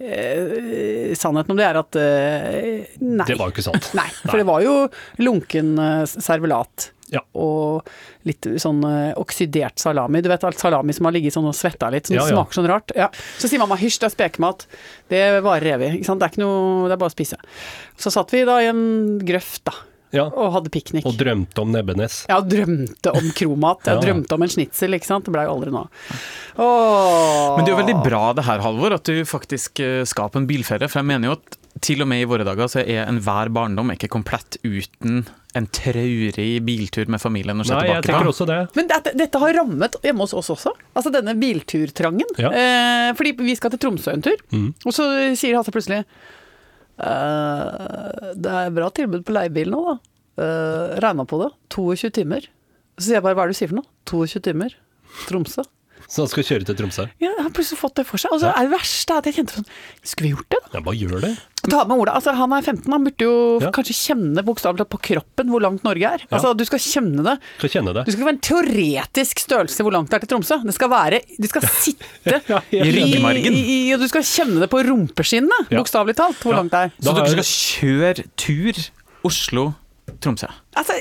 Eh, 0.00 1.10
sannheten 1.18 1.52
om 1.52 1.58
det 1.58 1.66
er 1.66 1.76
at 1.80 1.96
eh, 1.98 2.94
nei. 3.02 3.26
Det 3.26 3.36
var 3.36 3.50
jo 3.50 3.56
ikke 3.56 3.66
sant. 3.66 3.90
Nei, 3.98 4.06
for 4.22 4.38
det 4.40 4.46
var 4.48 4.62
jo 4.64 4.76
lunken 5.20 5.74
eh, 5.76 6.04
servelat. 6.08 6.92
Ja. 7.10 7.20
Og 7.34 7.82
litt 8.28 8.46
sånn 8.62 8.80
eh, 8.86 9.12
oksidert 9.18 9.78
salami. 9.82 10.20
Du 10.22 10.28
vet 10.30 10.44
alt 10.46 10.58
salami 10.62 10.94
som 10.94 11.08
har 11.08 11.12
ligget 11.16 11.34
sånn 11.34 11.48
og 11.50 11.54
svetta 11.58 11.90
litt, 11.90 12.06
som 12.06 12.16
Ja, 12.16 12.22
ja. 12.28 12.36
smaker 12.36 12.54
sånn 12.60 12.68
rart. 12.70 12.92
Ja. 12.94 13.08
Så 13.38 13.48
sier 13.50 13.58
mamma 13.58 13.76
hysj, 13.80 13.98
det 14.00 14.10
er 14.10 14.14
spekemat. 14.16 14.66
Det 15.10 15.22
varer 15.42 15.74
evig. 15.76 15.92
Ikke 15.98 16.06
sant? 16.06 16.20
Det 16.22 16.28
er 16.28 16.34
ikke 16.36 16.44
noe, 16.46 16.88
det 16.88 16.94
er 16.94 17.02
bare 17.02 17.10
å 17.10 17.16
spise. 17.16 17.36
Så 17.98 18.12
satt 18.14 18.30
vi 18.30 18.44
da 18.46 18.60
i 18.62 18.68
en 18.70 19.18
grøft 19.26 19.64
da, 19.66 19.72
Ja. 20.12 20.24
og 20.26 20.52
hadde 20.54 20.70
piknik. 20.70 21.04
Og 21.06 21.14
drømte 21.18 21.58
om 21.62 21.70
Nebbenes. 21.72 22.26
Ja, 22.28 22.40
drømte 22.40 23.12
om 23.14 23.30
kromat. 23.34 23.84
Jeg 23.86 23.94
Ja. 23.94 24.00
drømte 24.00 24.32
om 24.34 24.42
en 24.42 24.48
snitsel, 24.48 24.94
ikke 24.94 25.06
sant. 25.06 25.24
Det 25.24 25.32
blei 25.34 25.44
jo 25.46 25.54
aldri 25.58 25.70
noe 25.70 25.86
av. 26.58 27.56
Men 27.56 27.64
det 27.64 27.72
er 27.72 27.76
jo 27.76 27.82
veldig 27.84 28.02
bra 28.04 28.32
det 28.36 28.44
her, 28.46 28.58
Halvor, 28.64 28.94
at 28.96 29.04
du 29.04 29.22
faktisk 29.28 29.80
skaper 30.06 30.36
en 30.42 30.46
bilferie. 30.50 30.88
For 30.90 31.00
jeg 31.00 31.06
mener 31.10 31.30
jo 31.30 31.36
at 31.38 31.56
til 31.80 32.02
og 32.02 32.08
med 32.10 32.22
i 32.22 32.26
våre 32.28 32.44
dager 32.44 32.66
så 32.68 32.80
er 32.82 33.06
enhver 33.06 33.48
barndom 33.54 33.92
ikke 33.94 34.08
komplett 34.10 34.56
uten 34.66 35.20
en 35.54 35.66
traurig 35.74 36.60
biltur 36.66 37.06
med 37.10 37.20
familien 37.22 37.58
å 37.62 37.64
se 37.66 37.74
Nei, 37.74 37.86
jeg 37.88 38.02
tenker 38.06 38.26
på. 38.26 38.32
også 38.34 38.46
det. 38.50 38.58
Men 38.78 38.90
dette, 38.90 39.12
dette 39.18 39.38
har 39.42 39.54
rammet 39.54 39.96
hjemme 40.02 40.26
hos 40.26 40.34
oss 40.34 40.50
også. 40.54 40.72
Altså 40.94 41.10
denne 41.14 41.34
bilturtrangen. 41.38 42.26
Ja. 42.38 42.50
Eh, 42.50 43.08
fordi 43.18 43.32
vi 43.38 43.54
skal 43.58 43.70
til 43.74 43.80
Tromsø 43.86 44.12
en 44.14 44.22
tur, 44.26 44.36
Mm. 44.50 44.74
og 44.84 44.92
så 44.94 45.06
sier 45.38 45.56
Hasse 45.58 45.70
plutselig 45.74 46.04
eh, 46.98 48.32
Det 48.36 48.54
er 48.60 48.70
bra 48.74 48.90
tilbud 48.94 49.24
på 49.26 49.34
leiebil 49.36 49.70
nå, 49.72 49.80
da. 49.88 49.96
Eh, 50.42 51.00
Regna 51.02 51.24
på 51.28 51.40
det. 51.42 51.50
22 51.74 52.10
timer. 52.20 52.46
Så 52.98 53.08
sier 53.08 53.18
jeg 53.20 53.24
bare 53.26 53.34
hva 53.38 53.44
er 53.46 53.50
det 53.50 53.56
du 53.56 53.60
sier 53.62 53.70
for 53.72 53.80
noe? 53.80 53.90
22 54.10 54.42
timer. 54.50 54.74
Tromsø. 55.28 55.64
Så 56.10 56.24
han 56.24 56.30
skal 56.32 56.42
kjøre 56.42 56.64
til 56.66 56.74
Tromsø. 56.74 57.04
Ja, 57.22 57.28
han 57.36 57.44
har 57.46 57.52
plutselig 57.54 57.78
fått 57.78 57.94
det 58.00 58.04
for 58.08 58.18
seg. 58.18 58.32
Og 58.34 58.40
så 58.42 58.48
Ja. 58.50 58.54
er 58.58 58.66
det 58.66 58.72
verste 58.74 59.14
at 59.16 59.24
jeg 59.30 59.34
kjente 59.36 59.54
sånn 59.60 59.66
Skulle 60.02 60.26
vi 60.26 60.34
gjort 60.34 60.48
det, 60.50 60.58
da? 60.64 60.70
Ja, 60.74 60.80
bare 60.82 60.96
gjør 60.98 61.20
det? 61.22 61.30
Ta 61.70 61.84
med 61.84 61.98
Ola. 62.00 62.12
Altså, 62.18 62.34
han 62.34 62.52
er 62.52 62.62
15, 62.62 62.90
han 62.90 63.04
burde 63.04 63.20
jo 63.22 63.60
Ja. 63.60 63.70
kanskje 63.70 63.94
kjenne 63.94 64.42
bokstavelig 64.42 64.78
talt 64.82 64.90
på 64.90 64.98
kroppen 65.00 65.46
hvor 65.52 65.60
langt 65.62 65.84
Norge 65.84 66.02
er. 66.02 66.18
Ja. 66.26 66.36
Altså, 66.38 66.56
du 66.56 66.64
skal 66.64 66.80
kjenne 66.80 67.22
det. 67.22 67.38
Skal 67.58 67.70
kjenne 67.70 67.94
det. 67.94 68.04
Du 68.06 68.10
skal 68.10 68.20
ikke 68.24 68.30
være 68.30 68.38
en 68.40 68.46
teoretisk 68.50 69.38
størrelse 69.46 69.80
hvor 69.86 69.92
langt 69.92 70.10
det 70.10 70.18
er 70.18 70.26
til 70.26 70.32
Tromsø. 70.34 70.58
Det 70.66 70.74
skal 70.74 70.88
være 70.90 71.20
Du 71.38 71.46
skal 71.46 71.62
sitte 71.84 72.42
Ja, 72.48 72.58
I 72.72 72.82
ryggmargen. 72.90 73.54
i, 73.54 73.88
i, 73.90 73.94
og 73.94 74.00
du 74.00 74.08
skal 74.08 74.22
kjenne 74.22 74.58
det 74.58 74.70
på 74.70 74.82
rumpeskinnene, 74.82 75.70
Ja. 75.70 75.78
bokstavelig 75.78 76.16
talt, 76.16 76.40
hvor 76.42 76.52
Ja. 76.52 76.58
langt 76.58 76.72
det 76.72 76.80
er. 76.80 76.92
Så 77.00 77.14
du 77.14 77.20
dere 77.22 77.44
skal 77.44 77.46
kjøre 77.46 78.24
tur 78.36 78.90
Oslo-Tromsø? 79.24 80.48
Altså, 80.76 80.94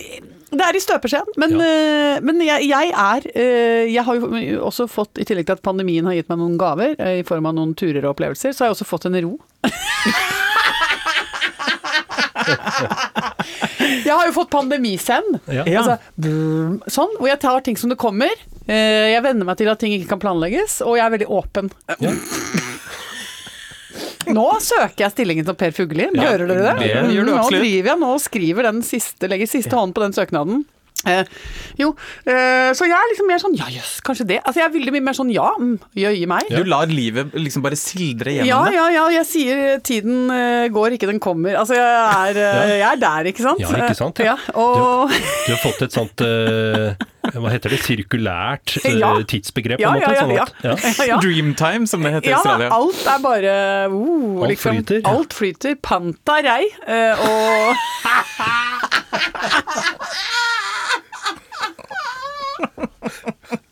det 0.50 0.66
er 0.66 0.78
i 0.78 0.82
støpeskjeen, 0.82 1.28
men, 1.42 1.52
eh, 1.62 2.18
men 2.26 2.40
jeg, 2.42 2.66
jeg 2.70 2.90
er 2.96 3.26
eh, 3.36 3.86
Jeg 3.94 4.04
har 4.08 4.18
jo 4.18 4.30
også 4.66 4.88
fått, 4.90 5.20
i 5.22 5.26
tillegg 5.28 5.46
til 5.50 5.58
at 5.60 5.64
pandemien 5.66 6.06
har 6.10 6.16
gitt 6.18 6.30
meg 6.32 6.40
noen 6.42 6.58
gaver 6.60 6.96
eh, 6.98 7.20
i 7.22 7.26
form 7.28 7.46
av 7.50 7.54
noen 7.60 7.76
turer 7.78 8.02
og 8.06 8.16
opplevelser, 8.16 8.56
så 8.56 8.66
har 8.66 8.72
jeg 8.72 8.80
også 8.80 8.90
fått 8.90 9.06
en 9.12 9.20
ro. 9.22 9.34
jeg 14.06 14.14
har 14.14 14.26
jo 14.30 14.34
fått 14.36 14.50
pandemisend. 14.54 15.40
Ja. 15.52 15.66
Ja. 15.68 15.84
Altså, 15.84 16.00
sånn, 16.92 17.14
hvor 17.20 17.30
jeg 17.30 17.42
tar 17.44 17.62
ting 17.66 17.78
som 17.80 17.92
det 17.94 18.00
kommer. 18.02 18.34
Eh, 18.70 19.10
Jeg 19.14 19.24
venner 19.26 19.48
meg 19.50 19.58
til 19.60 19.70
at 19.72 19.80
ting 19.82 19.94
ikke 19.96 20.12
kan 20.16 20.22
planlegges, 20.24 20.80
og 20.86 20.98
jeg 20.98 21.06
er 21.06 21.16
veldig 21.18 21.30
åpen. 21.40 21.72
Ja. 22.02 22.14
Nå 24.28 24.48
søker 24.62 25.06
jeg 25.06 25.12
stillingen 25.16 25.46
som 25.48 25.56
Per 25.56 25.72
Fugelli, 25.72 26.10
Ja, 26.14 26.32
hører 26.34 26.50
dere 26.50 26.74
det? 26.76 26.90
det 26.90 27.16
gjør 27.16 27.26
du 27.26 27.32
nå 27.32 27.46
driver 27.50 27.94
jeg 27.94 28.00
nå 28.04 28.10
og 28.18 28.20
skriver 28.22 28.68
den 28.72 28.82
siste, 28.86 29.30
legger 29.32 29.48
siste 29.48 29.76
hånd 29.80 29.96
på 29.96 30.04
den 30.04 30.14
søknaden. 30.14 30.66
Eh, 31.08 31.24
jo, 31.80 31.94
eh, 32.28 32.74
så 32.76 32.84
jeg 32.84 32.92
er 32.92 33.06
liksom 33.14 33.30
mer 33.32 33.40
sånn 33.40 33.54
ja 33.56 33.70
jøss, 33.72 34.02
kanskje 34.04 34.26
det. 34.28 34.40
Altså 34.44 34.60
jeg 34.60 34.66
er 34.68 34.74
veldig 34.74 34.92
mye 34.98 35.06
mer 35.06 35.16
sånn 35.16 35.30
ja, 35.32 35.46
mm, 35.56 35.78
jøye 35.96 36.28
meg. 36.28 36.50
Du 36.52 36.68
lar 36.68 36.92
livet 36.92 37.32
liksom 37.40 37.64
bare 37.64 37.78
sildre 37.80 38.34
gjennom 38.36 38.50
Ja, 38.50 38.58
det? 38.68 38.74
ja, 38.76 38.88
ja, 38.98 39.06
jeg 39.22 39.30
sier 39.30 39.80
tiden 39.80 40.28
eh, 40.36 40.66
går, 40.76 40.98
ikke 40.98 41.08
den 41.08 41.22
kommer. 41.24 41.56
Altså 41.62 41.78
jeg 41.80 41.88
er, 41.88 42.42
eh, 42.44 42.74
jeg 42.82 42.88
er 42.90 43.00
der, 43.00 43.32
ikke 43.32 43.46
sant? 43.48 43.64
Ja, 43.64 43.72
ikke 43.80 43.96
sant, 43.96 44.20
ja. 44.20 44.36
Ja, 44.36 44.58
og 44.60 45.08
Du 45.16 45.54
har 45.56 45.64
fått 45.64 45.86
et 45.88 45.96
sånt 45.96 46.20
eh, 46.28 47.00
Hva 47.36 47.50
heter 47.54 47.70
det? 47.76 47.80
Sirkulært 47.86 48.78
eh, 48.84 48.98
Ja. 49.00 49.14
tidsbegrep, 49.24 49.78
på 49.80 49.84
ja, 49.86 49.92
ja, 50.00 50.12
ja, 50.14 50.20
sånn 50.22 50.32
ja. 50.36 50.44
at- 50.44 50.54
ja. 50.64 50.76
ja. 51.14 51.18
Dreamtime, 51.22 51.88
som 51.88 52.04
det 52.06 52.12
heter 52.18 52.30
i 52.30 52.32
Ja, 52.34 52.38
Australia. 52.40 52.70
alt 52.74 53.08
er 53.14 53.20
bare 53.24 53.54
uh, 53.90 53.94
Alt 54.42 54.50
liksom, 54.54 54.72
flyter. 54.80 55.00
Alt 55.10 55.34
flyter. 55.38 55.74
Panta 55.82 56.36
rei. 56.46 56.66
eh, 56.88 57.14
og 57.20 57.76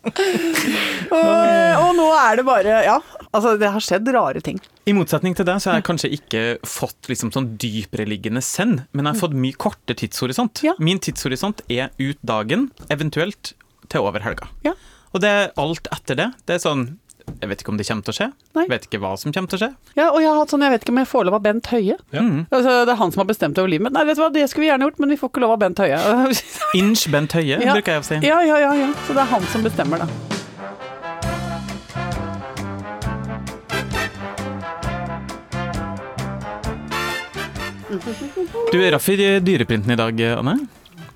og, 0.08 1.84
og 1.84 1.92
nå 1.98 2.08
er 2.16 2.40
det 2.40 2.46
bare 2.48 2.80
Ja, 2.86 2.98
altså 3.32 3.56
det 3.60 3.72
har 3.74 3.84
skjedd 3.84 4.10
rare 4.16 4.42
ting. 4.44 4.60
I 4.88 4.96
motsetning 4.96 5.36
til 5.38 5.48
deg 5.48 5.62
så 5.62 5.72
har 5.72 5.82
jeg 5.82 5.88
kanskje 5.90 6.12
ikke 6.18 6.44
fått 6.68 7.10
liksom 7.12 7.34
sånn 7.36 7.54
dypereliggende 7.60 8.44
send, 8.46 8.86
men 8.92 9.06
jeg 9.08 9.14
har 9.16 9.22
fått 9.22 9.38
mye 9.38 9.58
kortere 9.60 10.00
tidshorisont. 10.00 10.64
Ja. 10.66 10.76
Min 10.80 11.02
tidshorisont 11.04 11.64
er 11.72 11.92
ut 12.00 12.22
dagen, 12.26 12.70
eventuelt 12.94 13.54
til 13.92 14.08
over 14.08 14.24
helga. 14.24 14.50
Ja. 14.68 14.76
Og 15.16 15.24
det 15.24 15.30
er 15.32 15.52
alt 15.60 15.88
etter 15.96 16.20
det. 16.20 16.32
Det 16.48 16.58
er 16.58 16.64
sånn 16.64 16.88
Jeg 17.38 17.50
vet 17.52 17.62
ikke 17.62 17.70
om 17.70 17.78
det 17.78 17.86
kommer 17.86 18.06
til 18.08 18.14
å 18.14 18.18
skje. 18.18 18.28
Nei. 18.58 18.64
Vet 18.72 18.88
ikke 18.88 19.00
hva 19.04 19.12
som 19.22 19.34
kommer 19.36 19.52
til 19.52 19.60
å 19.60 19.62
skje. 19.62 19.70
Ja, 20.00 20.08
og 20.10 20.18
jeg 20.24 20.30
har 20.32 20.40
hatt 20.40 20.54
sånn, 20.54 20.64
jeg 20.66 20.74
vet 20.74 20.86
ikke 20.88 20.94
om 20.96 21.02
jeg 21.04 21.10
får 21.12 21.28
lov 21.30 21.38
av 21.38 21.44
Bent 21.46 21.70
Høie. 21.70 21.98
Ja. 22.16 22.24
Mm. 22.26 22.40
Altså, 22.50 22.74
det 22.90 22.96
er 22.96 23.00
han 23.04 23.14
som 23.14 23.22
har 23.22 23.30
bestemt 23.30 23.62
over 23.62 23.70
livet 23.70 23.86
mitt. 23.88 23.94
Nei, 23.98 24.06
vet 24.10 24.18
du 24.18 24.24
hva, 24.24 24.32
det 24.34 24.48
skulle 24.50 24.66
vi 24.66 24.72
gjerne 24.72 24.88
gjort, 24.90 24.98
men 25.04 25.14
vi 25.14 25.20
får 25.22 25.30
ikke 25.34 25.44
lov 25.46 25.54
av 25.54 25.62
Bent 25.62 25.84
Høie. 25.86 26.02
Inch 26.82 27.06
Bent 27.14 27.38
Høie, 27.38 27.62
Ja. 27.62 27.78
bruker 27.78 27.98
jeg 28.00 28.02
å 28.06 28.08
si. 28.10 28.20
Ja, 28.26 28.42
ja, 28.48 28.58
ja, 28.66 28.74
ja. 28.82 28.90
Så 29.06 29.14
det 29.14 29.22
er 29.28 29.32
han 29.36 29.46
som 29.54 29.66
bestemmer, 29.70 30.02
da. 30.02 30.10
Du 38.72 38.82
er 38.84 38.92
raff 38.92 39.08
i 39.10 39.16
dyreprinten 39.42 39.92
i 39.94 39.98
dag, 40.00 40.20
Anne? 40.38 40.58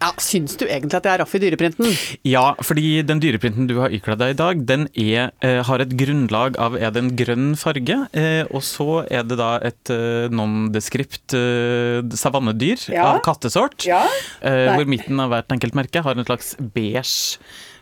Ja, 0.02 0.10
Syns 0.18 0.56
du 0.58 0.64
egentlig 0.66 0.98
at 0.98 1.06
jeg 1.06 1.14
er 1.14 1.22
raff 1.22 1.34
i 1.38 1.40
dyreprinten? 1.44 1.92
Ja, 2.26 2.56
fordi 2.66 3.04
den 3.06 3.20
dyreprinten 3.22 3.68
du 3.70 3.76
har 3.84 3.94
ikledd 3.94 4.18
deg 4.24 4.34
i 4.34 4.38
dag, 4.40 4.64
den 4.66 4.88
er, 4.98 5.30
eh, 5.46 5.60
har 5.68 5.84
et 5.84 5.94
grunnlag 6.00 6.58
av 6.58 6.74
er 6.80 6.90
det 6.96 7.04
en 7.04 7.12
grønn 7.20 7.52
farge, 7.60 7.98
eh, 8.18 8.42
og 8.50 8.64
så 8.66 8.88
er 9.14 9.28
det 9.30 9.38
da 9.38 9.52
et 9.62 9.92
eh, 9.94 10.26
nondescript 10.34 11.36
eh, 11.38 12.02
savannedyr 12.18 12.88
Ja. 12.96 13.12
av 13.14 13.22
kattesort, 13.26 13.86
Ja. 13.86 14.02
eh, 14.42 14.74
hvor 14.74 14.90
midten 14.90 15.20
av 15.22 15.30
hvert 15.36 15.54
enkelt 15.54 15.78
merke 15.78 16.02
har 16.02 16.18
en 16.18 16.26
slags 16.26 16.56
beige 16.58 17.38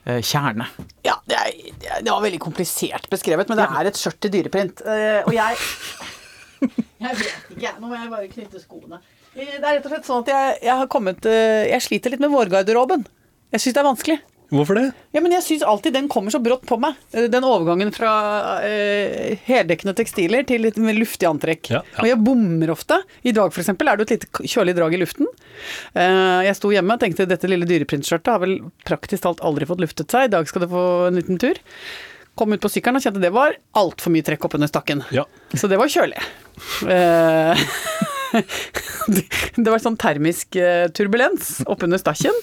eh, 0.05 0.19
kjerne. 0.19 0.67
Ja, 1.07 1.15
det, 1.25 1.38
er, 1.39 2.01
det 2.03 2.11
var 2.11 2.21
veldig 2.27 2.39
komplisert 2.43 3.07
beskrevet, 3.09 3.47
men 3.47 3.57
det 3.63 3.69
er 3.71 3.88
et 3.93 3.95
skjørt 3.95 4.27
i 4.27 4.33
dyreprint. 4.35 4.83
Eh, 4.83 5.21
og 5.23 5.31
jeg 5.33 5.55
Jeg 6.99 7.15
vet 7.15 7.53
ikke, 7.55 7.71
nå 7.79 7.88
må 7.88 7.95
jeg 7.95 8.09
bare 8.11 8.27
knytte 8.27 8.59
skoene. 8.59 8.99
Det 9.39 9.60
er 9.62 9.77
rett 9.77 9.86
og 9.88 9.93
slett 9.93 10.10
sånn 10.10 10.25
at 10.25 10.34
jeg, 10.34 10.58
jeg 10.67 10.75
har 10.81 10.89
kommet 10.91 11.25
eh, 11.29 11.69
Jeg 11.72 11.86
sliter 11.86 12.13
litt 12.13 12.24
med 12.24 12.34
vårgarderoben. 12.34 13.05
Jeg 13.53 13.63
syns 13.63 13.75
det 13.77 13.81
er 13.81 13.88
vanskelig. 13.88 14.17
Hvorfor 14.50 14.79
det? 14.79 14.84
Ja, 15.13 15.22
men 15.22 15.34
jeg 15.36 15.43
syns 15.46 15.62
alltid 15.62 15.93
den 15.93 16.08
kommer 16.10 16.34
så 16.34 16.39
brått 16.41 16.63
på 16.65 16.77
meg. 16.81 16.98
Eh, 17.13 17.27
Den 17.29 17.46
overgangen 17.46 17.91
fra 17.93 18.12
eh, 18.65 19.38
heldekkende 19.46 19.93
tekstiler 20.00 20.46
til 20.50 20.63
litt 20.65 20.79
mer 20.81 20.98
luftig 20.98 21.27
antrekk. 21.29 21.69
Ja, 21.69 21.84
ja. 21.93 22.01
Og 22.01 22.10
jeg 22.10 22.19
bommer 22.25 22.74
ofte. 22.74 22.98
I 23.29 23.34
dag 23.38 23.53
f.eks. 23.53 23.69
er 23.75 24.01
det 24.01 24.08
et 24.08 24.15
lite 24.17 24.50
kjølig 24.50 24.74
drag 24.79 24.98
i 24.98 25.01
luften. 25.03 25.29
Eh, 25.93 26.41
jeg 26.50 26.58
sto 26.58 26.74
hjemme 26.74 26.98
og 26.98 27.03
tenkte 27.05 27.29
dette 27.29 27.50
lille 27.51 27.69
dyreprintskjørtet 27.69 28.34
har 28.34 28.41
vel 28.43 28.58
praktisk 28.89 29.27
talt 29.27 29.46
aldri 29.46 29.69
fått 29.69 29.86
luftet 29.86 30.10
seg. 30.10 30.27
I 30.31 30.34
dag 30.34 30.50
skal 30.50 30.65
det 30.65 30.72
få 30.74 30.86
en 31.12 31.22
liten 31.22 31.41
tur. 31.41 31.62
Kom 32.39 32.53
ut 32.55 32.63
på 32.63 32.72
sykkelen 32.74 32.98
og 32.98 33.05
kjente 33.05 33.22
det 33.22 33.34
var 33.36 33.53
altfor 33.77 34.15
mye 34.15 34.25
trekk 34.25 34.50
opp 34.50 34.58
under 34.58 34.69
stakken. 34.72 35.05
Ja. 35.13 35.27
Så 35.53 35.69
det 35.69 35.77
var 35.77 35.91
kjølig. 35.93 36.17
Eh, 36.89 37.67
det 39.57 39.67
var 39.69 39.81
sånn 39.81 39.98
termisk 40.00 40.55
eh, 40.59 40.88
turbulens 40.95 41.59
oppunder 41.69 42.01
stakken. 42.01 42.36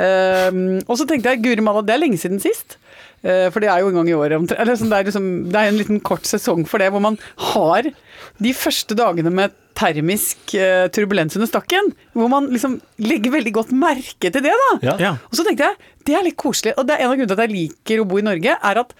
Eh, 0.00 0.50
og 0.86 0.94
så 0.98 1.06
tenkte 1.08 1.34
jeg 1.34 1.44
guri 1.44 1.64
malla, 1.64 1.84
det 1.86 1.96
er 1.96 2.02
lenge 2.02 2.20
siden 2.20 2.40
sist. 2.42 2.78
Eh, 3.26 3.46
For 3.52 3.62
det 3.62 3.70
er 3.72 3.82
jo 3.82 3.90
en 3.92 3.98
gang 4.00 4.10
i 4.10 4.16
året 4.16 4.38
omtrent. 4.38 4.60
Eller 4.62 4.78
sånn, 4.78 4.90
det, 4.92 4.98
er 5.02 5.08
liksom, 5.10 5.28
det 5.52 5.60
er 5.60 5.70
en 5.72 5.80
liten 5.80 6.00
kort 6.04 6.26
sesong 6.28 6.64
for 6.68 6.82
det, 6.82 6.90
hvor 6.94 7.04
man 7.04 7.18
har 7.52 7.90
de 8.42 8.52
første 8.56 8.96
dagene 8.98 9.32
med 9.32 9.54
termisk 9.76 10.54
eh, 10.56 10.86
turbulens 10.94 11.36
under 11.36 11.50
stakken. 11.50 11.92
Hvor 12.16 12.30
man 12.32 12.48
liksom 12.52 12.78
legger 13.02 13.34
veldig 13.36 13.54
godt 13.58 13.74
merke 13.76 14.30
til 14.32 14.44
det, 14.44 14.54
da. 14.64 14.72
Ja. 14.84 14.96
Ja. 15.02 15.14
Og 15.30 15.38
så 15.38 15.44
tenkte 15.46 15.70
jeg, 15.70 15.92
det 16.08 16.16
er 16.16 16.26
litt 16.28 16.38
koselig. 16.40 16.76
Og 16.80 16.88
det 16.88 16.96
er 16.96 17.04
en 17.04 17.12
av 17.12 17.16
grunnene 17.18 17.32
til 17.34 17.40
at 17.40 17.46
jeg 17.48 17.56
liker 17.56 18.02
å 18.04 18.08
bo 18.08 18.20
i 18.22 18.26
Norge, 18.26 18.56
er 18.56 18.82
at 18.84 18.94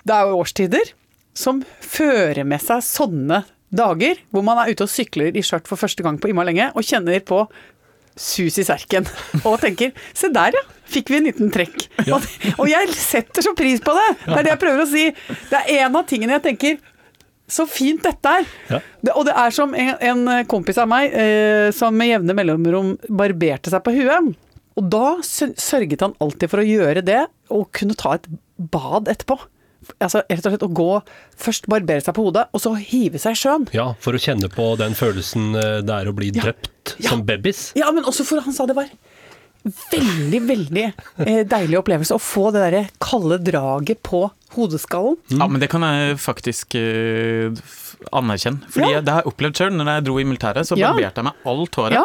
det 0.00 0.16
er 0.16 0.28
jo 0.30 0.40
årstider 0.40 0.92
som 1.36 1.60
fører 1.84 2.42
med 2.48 2.60
seg 2.64 2.80
sånne 2.84 3.42
dager 3.70 4.20
hvor 4.30 4.44
man 4.46 4.60
er 4.62 4.72
ute 4.72 4.86
og 4.86 4.92
sykler 4.92 5.36
i 5.36 5.44
skjørt 5.46 5.68
for 5.70 5.80
første 5.80 6.04
gang 6.06 6.18
på 6.20 6.30
imma 6.30 6.46
lenge, 6.46 6.70
og 6.74 6.86
kjenner 6.86 7.22
på 7.24 7.44
sus 8.20 8.58
i 8.58 8.66
serken. 8.66 9.06
Og 9.48 9.60
tenker 9.62 9.94
se 10.12 10.28
der 10.34 10.52
ja, 10.52 10.62
fikk 10.90 11.12
vi 11.12 11.20
en 11.20 11.28
liten 11.30 11.52
trekk. 11.54 11.86
Og, 12.10 12.26
og 12.58 12.66
jeg 12.68 12.90
setter 12.98 13.46
så 13.46 13.54
pris 13.56 13.80
på 13.80 13.94
det! 13.96 14.08
Det 14.26 14.34
er 14.34 14.44
det 14.44 14.52
jeg 14.52 14.62
prøver 14.64 14.82
å 14.82 14.88
si. 14.90 15.04
Det 15.48 15.60
er 15.60 15.86
en 15.86 15.96
av 15.96 16.08
tingene 16.10 16.36
jeg 16.36 16.44
tenker 16.50 16.80
så 17.50 17.66
fint 17.66 18.02
dette 18.04 18.34
er. 18.40 18.50
Ja. 18.70 18.78
Det, 19.00 19.14
og 19.14 19.24
det 19.26 19.34
er 19.38 19.54
som 19.54 19.72
en, 19.74 19.94
en 19.98 20.28
kompis 20.50 20.78
av 20.78 20.90
meg 20.90 21.14
eh, 21.16 21.70
som 21.74 21.96
med 21.96 22.12
jevne 22.12 22.36
mellomrom 22.36 22.92
barberte 23.08 23.72
seg 23.72 23.82
på 23.86 23.94
huet. 23.96 24.34
Og 24.78 24.86
da 24.92 25.16
sørget 25.24 26.04
han 26.04 26.14
alltid 26.22 26.52
for 26.52 26.62
å 26.62 26.66
gjøre 26.66 27.02
det, 27.04 27.24
og 27.50 27.70
kunne 27.76 27.96
ta 27.98 28.14
et 28.16 28.28
bad 28.70 29.10
etterpå. 29.10 29.36
Altså 30.00 30.20
rett 30.28 30.44
og 30.46 30.52
slett 30.52 30.64
å 30.66 30.72
gå 30.76 30.88
Først 31.40 31.66
barbere 31.72 32.02
seg 32.04 32.14
på 32.14 32.24
hodet, 32.26 32.46
og 32.52 32.60
så 32.60 32.74
hive 32.76 33.18
seg 33.18 33.32
i 33.32 33.40
sjøen. 33.40 33.68
ja, 33.72 33.94
for 34.00 34.12
å 34.12 34.20
kjenne 34.20 34.50
på 34.52 34.76
den 34.78 34.92
følelsen 34.98 35.54
eh, 35.56 35.78
det 35.86 35.94
er 36.02 36.10
å 36.10 36.14
bli 36.16 36.30
Ja. 36.36 36.50
døpt 36.50 36.96
Ja. 37.00 37.10
som 37.14 37.22
babys. 37.24 37.72
Ja, 37.78 37.90
men 37.92 38.04
også 38.04 38.24
for 38.28 38.40
han 38.44 38.52
sa 38.52 38.66
det 38.66 38.76
var 38.76 38.88
veldig, 39.92 40.40
veldig 40.48 40.84
eh, 41.26 41.42
deilig 41.48 41.78
opplevelse 41.80 42.16
å 42.16 42.20
få 42.22 42.50
det 42.54 42.62
derre 42.64 42.82
kalde 43.02 43.36
draget 43.44 44.00
på 44.06 44.22
hodeskallen. 44.56 45.18
Ja, 45.30 45.46
men 45.46 45.60
det 45.60 45.68
kan 45.70 45.82
jeg 45.84 46.16
faktisk 46.20 46.74
eh, 46.80 47.52
anerkjenne. 48.12 48.64
Fordi 48.70 48.90
Ja. 48.92 49.00
det 49.00 49.12
har 49.14 49.22
jeg 49.22 49.32
opplevd 49.32 49.60
sjøl. 49.60 49.72
Når 49.76 49.90
jeg 49.94 50.04
dro 50.04 50.18
i 50.18 50.24
militæret, 50.24 50.66
så 50.66 50.76
barberte 50.78 51.20
jeg 51.20 51.24
meg 51.24 51.34
alt 51.52 51.74
håret. 51.80 51.92
Ja. 51.92 52.04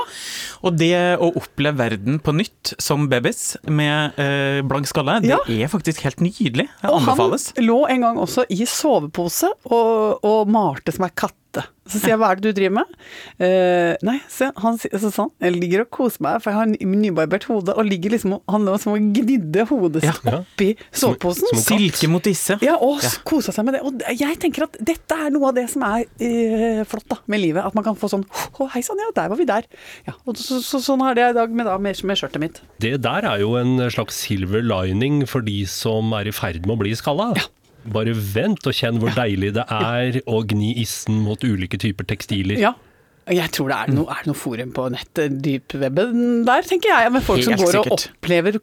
Og 0.63 0.77
det 0.77 0.91
å 1.19 1.29
oppleve 1.35 1.77
verden 1.77 2.19
på 2.19 2.33
nytt 2.35 2.73
som 2.81 3.07
babys 3.11 3.57
med 3.67 4.17
eh, 4.19 4.61
blank 4.65 4.87
skalle, 4.87 5.21
det 5.21 5.37
er 5.47 5.67
faktisk 5.71 6.01
helt 6.07 6.19
nydelig. 6.23 6.67
Det 6.81 6.91
anbefales. 6.91 7.49
Og 7.51 7.61
han 7.61 7.67
lå 7.69 7.79
en 7.89 8.01
gang 8.01 8.17
også 8.17 8.45
i 8.49 8.65
sovepose 8.65 9.51
og, 9.69 10.19
og 10.25 10.47
malte 10.51 10.91
som 10.95 11.05
ei 11.07 11.13
katte. 11.55 11.71
Så 11.85 11.99
sier 12.01 12.15
jeg 12.15 12.17
hva 12.17 12.31
er 12.33 12.39
det 12.41 12.49
du 12.49 12.57
driver 12.57 12.73
med? 12.79 12.93
Uh, 13.37 13.93
nei, 14.07 14.15
se, 14.31 14.47
han 14.57 14.77
sier 14.81 14.97
så 14.97 15.11
sånn, 15.13 15.29
jeg 15.43 15.53
ligger 15.53 15.83
og 15.83 15.89
koser 15.93 16.23
meg, 16.25 16.39
for 16.41 16.49
jeg 16.49 16.57
har 16.57 16.69
ny- 16.71 16.97
nybarbert 17.05 17.45
hode, 17.45 17.75
og 17.77 17.85
ligger 17.85 18.15
liksom 18.15 18.33
Han 18.49 18.65
lå 18.65 18.73
som 18.81 18.93
og 18.95 19.03
gnidde 19.13 19.65
hodet 19.69 20.01
sitt 20.01 20.25
Ja. 20.25 20.39
oppi 20.41 20.71
soveposen. 20.91 21.45
som 21.51 21.59
som. 21.61 21.77
Silke 21.77 22.09
mot 22.09 22.23
disse. 22.25 22.57
Ja, 22.65 22.75
og 22.81 23.03
Ja. 23.03 23.09
kosa 23.23 23.51
seg 23.53 23.65
med 23.65 23.75
det. 23.75 23.81
Og 23.85 24.01
jeg 24.17 24.39
tenker 24.39 24.63
at 24.63 24.77
dette 24.83 25.11
er 25.13 25.29
noe 25.29 25.49
av 25.49 25.55
det 25.55 25.69
som 25.69 25.83
er 25.83 26.05
uh, 26.05 26.83
flott 26.85 27.07
da, 27.07 27.17
med 27.27 27.39
livet. 27.39 27.63
At 27.65 27.75
man 27.75 27.83
kan 27.83 27.95
få 27.95 28.09
sånn 28.09 28.25
Å, 28.25 28.69
hei 28.71 28.81
sann, 28.81 28.97
ja, 28.97 29.11
der 29.15 29.29
var 29.29 29.37
vi 29.37 29.45
der. 29.45 29.63
Ja, 30.07 30.13
og 30.25 30.35
så, 30.37 30.59
så, 30.63 30.79
sånn 30.81 31.01
har 31.01 31.13
det 31.13 31.21
jeg 31.21 31.35
i 31.35 31.39
dag 31.39 31.51
med, 31.51 31.65
da, 31.65 31.77
med, 31.77 32.03
med 32.03 32.17
skjørtet 32.17 32.39
mitt. 32.41 32.61
Det 32.79 33.01
der 33.01 33.25
er 33.29 33.39
jo 33.39 33.55
en 33.59 33.77
slags 33.91 34.15
silver 34.25 34.61
lining 34.63 35.25
for 35.27 35.41
de 35.45 35.65
som 35.69 36.11
er 36.13 36.27
i 36.27 36.31
ferd 36.31 36.65
med 36.65 36.77
å 36.77 36.79
bli 36.81 36.95
skalla. 36.97 37.33
Bare 37.93 38.15
vent 38.17 38.65
og 38.65 38.73
kjenn 38.73 38.97
hvor 39.01 39.13
deilig 39.15 39.53
det 39.59 39.67
er 39.69 40.21
å 40.25 40.41
gni 40.47 40.73
issen 40.81 41.21
mot 41.25 41.41
ulike 41.45 41.77
typer 41.81 42.07
tekstiler. 42.09 42.57
Ja. 42.61 42.73
Jeg 43.25 43.49
tror 43.55 43.71
det 43.71 43.75
er 43.81 43.89
noe, 43.89 44.05
er 44.13 44.19
det 44.21 44.29
noe 44.29 44.37
forum 44.37 44.69
på 44.75 44.83
nettet, 44.93 45.39
dypwebben 45.41 46.43
der, 46.45 46.61
tenker 46.69 46.91
jeg. 46.91 47.09
Med 47.15 47.23
folk 47.25 47.41
som 47.41 47.55
Helt 47.55 47.63
går 47.65 47.77
og 47.79 47.93
opplever 47.95 48.59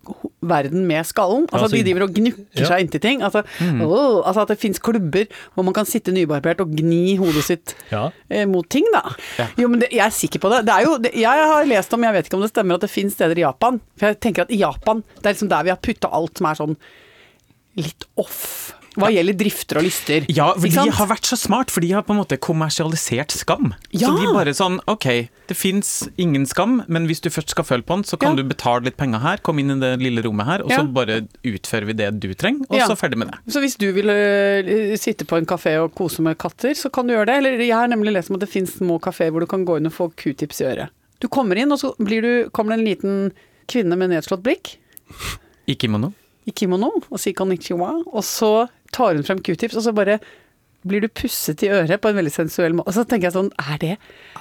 verden 0.52 0.84
med 0.86 1.02
skallen. 1.08 1.48
Altså, 1.48 1.64
Altså, 1.66 1.80
de 1.80 1.82
driver 1.88 2.04
og 2.06 2.12
gnukker 2.14 2.60
ja. 2.62 2.68
seg 2.70 2.84
inntil 2.84 3.02
ting. 3.02 3.24
Altså, 3.26 3.42
åh, 3.58 4.20
altså 4.22 4.44
at 4.44 4.52
det 4.52 4.58
fins 4.62 4.78
klubber 4.78 5.26
hvor 5.56 5.66
man 5.66 5.74
kan 5.74 5.88
sitte 5.90 6.14
nybarbert 6.14 6.62
og 6.62 6.76
gni 6.78 7.16
hodet 7.18 7.42
sitt 7.48 7.74
Ja. 7.90 8.04
eh, 8.30 8.46
mot 8.46 8.68
ting, 8.70 8.86
da. 8.94 9.02
Ja. 9.40 9.48
Jo, 9.64 9.66
men 9.72 9.82
det, 9.82 9.88
jeg 9.90 10.04
er 10.06 10.14
sikker 10.14 10.38
på 10.44 10.52
det. 10.54 10.60
det 10.70 10.76
er 10.76 10.86
jo, 10.86 10.94
det, 11.08 11.10
jeg 11.18 11.48
har 11.54 11.66
lest 11.66 11.98
om, 11.98 12.06
jeg 12.06 12.14
vet 12.20 12.30
ikke 12.30 12.38
om 12.38 12.44
det 12.46 12.52
stemmer, 12.54 12.78
at 12.78 12.86
det 12.86 12.90
fins 12.94 13.18
steder 13.18 13.42
i 13.42 13.42
Japan. 13.42 13.80
For 13.98 14.12
jeg 14.12 14.20
tenker 14.22 14.46
at 14.46 14.54
i 14.54 14.60
Japan, 14.62 15.02
det 15.18 15.26
er 15.26 15.34
liksom 15.34 15.50
der 15.50 15.66
vi 15.66 15.74
har 15.74 15.82
putta 15.82 16.12
alt 16.14 16.38
som 16.38 16.46
er 16.52 16.60
sånn 16.62 16.78
litt 17.82 18.06
off. 18.14 18.76
Hva 18.92 19.08
gjelder 19.08 19.36
drifter 19.40 19.78
og 19.80 19.84
lyster. 19.86 20.26
Ja, 20.28 20.50
for 20.52 20.66
de 20.68 20.70
sant? 20.74 20.92
har 20.98 21.06
vært 21.08 21.24
så 21.24 21.36
smart, 21.40 21.70
for 21.72 21.80
de 21.80 21.88
har 21.94 22.02
på 22.04 22.12
en 22.12 22.18
måte 22.20 22.36
kommersialisert 22.36 23.32
skam. 23.32 23.70
Ja. 23.90 24.08
Så 24.10 24.18
de 24.20 24.32
bare 24.34 24.52
sånn 24.52 24.80
OK, 24.90 25.06
det 25.48 25.56
fins 25.56 26.08
ingen 26.20 26.44
skam, 26.46 26.82
men 26.92 27.06
hvis 27.08 27.22
du 27.24 27.30
først 27.32 27.54
skal 27.54 27.64
føle 27.64 27.82
på 27.88 27.96
den, 27.96 28.04
så 28.04 28.18
kan 28.20 28.36
Ja. 28.36 28.42
du 28.42 28.48
betale 28.50 28.84
litt 28.84 28.98
penger 29.00 29.18
her, 29.24 29.38
komme 29.38 29.60
inn 29.64 29.70
i 29.70 29.80
det 29.80 29.94
lille 30.02 30.20
rommet 30.22 30.44
her, 30.46 30.62
og 30.66 30.70
så 30.70 30.84
bare 30.92 31.22
utfører 31.42 31.86
vi 31.88 31.92
det 32.02 32.10
du 32.20 32.34
trenger, 32.34 32.66
og 32.68 32.80
så 32.84 32.96
ferdig 33.00 33.16
med 33.18 33.30
det. 33.32 33.38
Så 33.52 33.60
hvis 33.64 33.76
du 33.80 33.88
vil 33.92 34.08
øh, 34.12 34.96
sitte 35.00 35.24
på 35.24 35.36
en 35.40 35.46
kafé 35.46 35.78
og 35.82 35.94
kose 35.94 36.20
med 36.20 36.36
katter, 36.36 36.74
så 36.76 36.90
kan 36.92 37.06
du 37.08 37.14
gjøre 37.14 37.26
det. 37.32 37.36
Eller 37.40 37.58
jeg 37.64 37.72
har 37.74 37.88
nemlig 37.88 38.12
lest 38.12 38.28
om 38.30 38.36
at 38.36 38.44
det 38.44 38.50
finnes 38.52 38.76
små 38.76 39.00
kafeer 39.00 39.30
hvor 39.32 39.40
du 39.40 39.46
kan 39.46 39.64
gå 39.64 39.78
inn 39.80 39.86
og 39.88 39.92
få 39.96 40.10
q-tips 40.14 40.60
i 40.60 40.68
øret. 40.68 40.90
Du 41.20 41.28
kommer 41.28 41.56
inn, 41.56 41.72
og 41.72 41.78
så 41.80 41.94
blir 41.96 42.20
du, 42.20 42.50
kommer 42.50 42.76
det 42.76 42.80
en 42.82 42.88
liten 42.92 43.32
kvinne 43.72 43.96
med 43.96 44.10
nedslått 44.10 44.42
blikk 44.42 44.76
I 45.70 45.74
kimono. 45.78 46.12
i 46.46 46.50
kimono 46.50 46.88
og 47.08 47.18
sier 47.22 47.32
konnichiwa, 47.38 47.92
og 48.12 48.24
så 48.26 48.66
tar 48.92 49.16
hun 49.18 49.24
frem 49.26 49.40
q-tips, 49.44 49.76
og 49.80 49.86
så 49.88 49.92
bare 49.96 50.18
blir 50.82 50.98
du 51.04 51.06
pusset 51.14 51.60
i 51.62 51.68
øret 51.70 52.00
på 52.02 52.10
en 52.10 52.16
veldig 52.18 52.32
sensuell 52.34 52.72
måte. 52.74 52.90
Og 52.90 52.94
så 52.96 53.04
tenker 53.06 53.28
jeg 53.28 53.36
sånn, 53.36 53.52
er 53.70 53.76
det, 53.78 53.92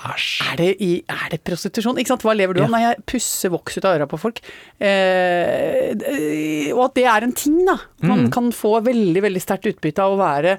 er 0.01 0.55
det, 0.57 0.69
i, 0.81 0.87
er 1.05 1.27
det 1.35 1.37
prostitusjon? 1.45 1.99
Ikke 2.01 2.15
sant? 2.15 2.23
Hva 2.25 2.33
lever 2.33 2.57
du 2.57 2.63
av? 2.63 2.65
Ja. 2.65 2.71
Nei, 2.73 2.79
jeg 2.87 3.03
pusser 3.11 3.51
voks 3.53 3.77
ut 3.77 3.85
av 3.85 3.99
øra 3.99 4.07
på 4.09 4.17
folk. 4.23 4.41
Eh, 4.81 6.71
og 6.73 6.81
at 6.87 6.95
det 6.97 7.05
er 7.09 7.27
en 7.27 7.35
ting, 7.37 7.59
da. 7.67 7.77
Man 8.01 8.25
Mm. 8.25 8.31
kan 8.33 8.49
få 8.51 8.81
veldig, 8.83 9.21
veldig 9.21 9.41
sterkt 9.43 9.69
utbytte 9.69 10.01
av 10.01 10.15
å 10.15 10.21
være 10.21 10.57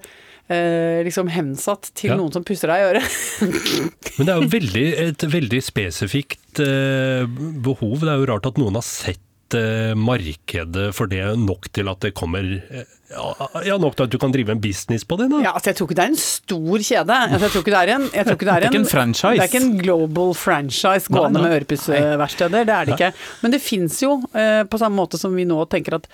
eh, 0.52 1.02
liksom 1.06 1.28
hensatt 1.32 1.90
til 1.94 2.10
Ja. 2.10 2.16
noen 2.16 2.32
som 2.32 2.44
pusser 2.44 2.68
deg 2.68 2.78
i 2.78 2.86
øret. 2.92 3.06
Men 4.18 4.26
det 4.26 4.32
er 4.34 4.40
jo 4.42 4.48
veldig, 4.52 4.86
et 5.08 5.22
veldig 5.34 5.60
spesifikt 5.64 6.60
eh, 6.60 7.24
behov. 7.26 8.00
Det 8.02 8.08
er 8.12 8.18
jo 8.20 8.26
rart 8.30 8.46
at 8.46 8.58
noen 8.60 8.74
har 8.78 8.82
sett 8.86 9.18
markedet 9.98 10.90
for 10.96 11.10
det 11.10 11.22
nok 11.38 11.68
til 11.72 11.88
at 11.92 12.00
det 12.04 12.12
kommer 12.18 12.42
eh, 12.42 12.88
ja, 13.12 13.76
nok 13.80 13.96
til 13.96 14.06
at 14.06 14.12
du 14.12 14.18
kan 14.18 14.32
drive 14.32 14.54
en 14.54 14.60
business 14.60 15.04
på 15.04 15.18
det. 15.20 15.28
da. 15.30 15.40
Ja, 15.44 15.52
altså 15.54 15.70
jeg 15.70 15.78
tror 15.78 15.88
ikke 15.90 15.98
det 15.98 16.04
er 16.04 16.12
en 16.12 16.20
stor 16.22 16.84
kjede. 16.88 17.18
Altså, 17.28 17.44
jeg 17.44 17.52
tror 17.54 17.64
ikke 17.64 17.74
det 17.74 17.80
er 17.80 17.94
en, 17.94 18.08
jeg 18.08 18.26
tror 18.26 18.38
ikke 18.38 18.48
det 18.48 18.54
er 18.54 18.60
Det 18.60 18.68
er 18.68 18.72
ikke 18.72 18.82
en 18.82 18.92
franchise. 18.92 19.36
Det 19.36 19.44
er 19.44 19.50
ikke 19.50 19.64
en 19.64 19.78
global 19.82 20.34
franchise 20.34 21.12
gående 21.12 21.38
nei. 21.40 21.46
med 21.48 21.56
ørepussverksteder, 21.58 22.64
Det 22.68 22.76
er 22.76 22.84
det 22.84 22.98
ikke. 22.98 23.12
Men 23.42 23.56
det 23.56 23.62
fins 23.62 24.02
jo, 24.02 24.16
eh, 24.34 24.62
på 24.64 24.80
samme 24.80 24.96
måte 24.96 25.20
som 25.20 25.34
vi 25.36 25.44
nå 25.48 25.64
tenker 25.72 25.98
at 26.00 26.08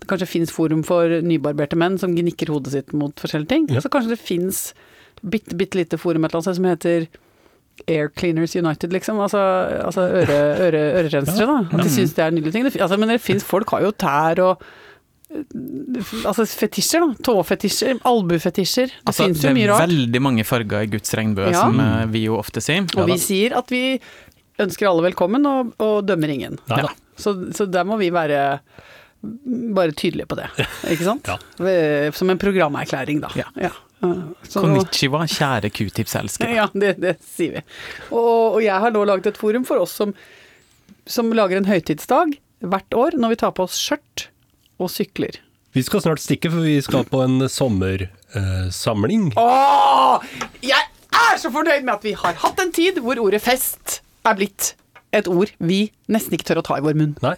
det 0.00 0.08
kanskje 0.10 0.26
fins 0.26 0.52
forum 0.52 0.82
for 0.86 1.20
nybarberte 1.22 1.78
menn 1.78 1.98
som 1.98 2.14
gnikker 2.14 2.50
hodet 2.50 2.72
sitt 2.74 2.92
mot 2.92 3.14
forskjellige 3.20 3.52
ting. 3.52 3.68
Ja. 3.70 3.80
Så 3.80 3.90
kanskje 3.92 4.14
det 4.16 4.22
fins 4.22 4.72
bitte, 5.22 5.54
bitte 5.56 5.78
lite 5.78 5.98
forum 5.98 6.24
et 6.24 6.32
eller 6.32 6.42
annet 6.42 6.50
sted 6.50 6.58
som 6.60 6.70
heter 6.70 7.06
Air 7.90 8.08
Cleaners 8.16 8.54
United, 8.56 8.92
liksom. 8.94 9.18
Altså, 9.20 9.40
altså 9.84 10.06
øre, 10.22 10.38
øre, 10.68 10.82
ørerensere, 11.02 11.46
da. 11.50 11.58
At 11.74 11.84
de 11.84 11.90
syns 11.92 12.14
det 12.16 12.22
er 12.24 12.32
en 12.32 12.38
nydelig 12.38 12.52
ting. 12.54 12.68
Altså, 12.80 12.96
men 13.00 13.10
det 13.12 13.20
fins 13.24 13.44
folk 13.44 13.70
har 13.74 13.82
jo 13.86 13.92
tær 13.98 14.40
og 14.46 14.64
Altså 16.24 16.44
fetisjer, 16.46 17.02
da. 17.02 17.16
Tåfetisjer, 17.26 17.96
albuefetisjer. 18.06 18.92
Det 18.92 19.08
Altså, 19.10 19.24
fins 19.26 19.40
det 19.42 19.48
jo 19.50 19.54
mye 19.56 19.66
er 19.66 19.80
veldig 19.88 20.20
mange 20.22 20.44
farger 20.46 20.84
i 20.86 20.90
Guds 20.92 21.10
regnbue, 21.18 21.48
Ja. 21.50 21.64
som 21.64 21.80
eh, 21.82 22.04
vi 22.12 22.22
jo 22.28 22.36
ofte 22.38 22.62
sier. 22.62 22.86
Og 23.00 23.08
vi 23.10 23.16
sier 23.18 23.56
at 23.58 23.72
vi 23.72 23.98
ønsker 24.62 24.86
alle 24.86 25.02
velkommen 25.08 25.48
og, 25.50 25.72
og 25.82 26.04
dømmer 26.06 26.30
ingen. 26.30 26.60
Ja. 26.70 26.86
Så, 27.18 27.34
så 27.56 27.66
der 27.66 27.82
må 27.88 27.98
vi 27.98 28.12
være 28.14 28.60
bare 29.74 29.90
tydelige 29.96 30.28
på 30.30 30.36
det, 30.38 30.46
ikke 30.92 31.06
sant? 31.08 31.26
Ja. 31.26 32.10
Som 32.14 32.30
en 32.30 32.38
programerklæring, 32.38 33.22
da. 33.24 33.32
Ja. 33.58 33.72
Så- 34.48 34.62
Konnichiwa, 34.64 35.24
kjære 35.30 35.70
q-tips-elskere. 35.74 36.54
ja, 36.54 36.66
det, 36.74 36.94
det 37.02 37.14
sier 37.24 37.58
vi. 37.58 37.62
Og, 38.10 38.56
og 38.58 38.60
jeg 38.64 38.80
har 38.84 38.94
nå 38.94 39.04
laget 39.08 39.26
et 39.32 39.40
forum 39.40 39.64
for 39.68 39.82
oss 39.84 39.94
som, 40.00 40.14
som 41.06 41.32
lager 41.36 41.60
en 41.60 41.68
høytidsdag 41.68 42.36
hvert 42.64 42.96
år 42.96 43.16
når 43.20 43.34
vi 43.34 43.40
tar 43.42 43.52
på 43.56 43.66
oss 43.66 43.76
skjørt 43.80 44.28
og 44.80 44.90
sykler. 44.92 45.40
Vi 45.74 45.82
skal 45.82 46.00
snart 46.04 46.22
stikke, 46.22 46.50
for 46.52 46.62
vi 46.62 46.76
skal 46.86 47.02
på 47.10 47.20
en 47.24 47.48
sommersamling. 47.50 49.32
Åh! 49.40 50.22
Jeg 50.62 50.86
er 51.14 51.38
så 51.42 51.50
fornøyd 51.54 51.82
med 51.86 51.94
at 51.96 52.06
vi 52.06 52.12
har 52.18 52.38
hatt 52.44 52.62
en 52.62 52.72
tid 52.74 53.00
hvor 53.02 53.18
ordet 53.22 53.42
fest 53.42 54.00
er 54.24 54.38
blitt 54.38 54.74
et 55.14 55.28
ord 55.30 55.50
vi 55.62 55.84
nesten 56.10 56.34
ikke 56.34 56.46
tør 56.50 56.62
å 56.62 56.66
ta 56.66 56.78
i 56.78 56.84
vår 56.84 56.96
munn. 56.98 57.12
Nei? 57.22 57.34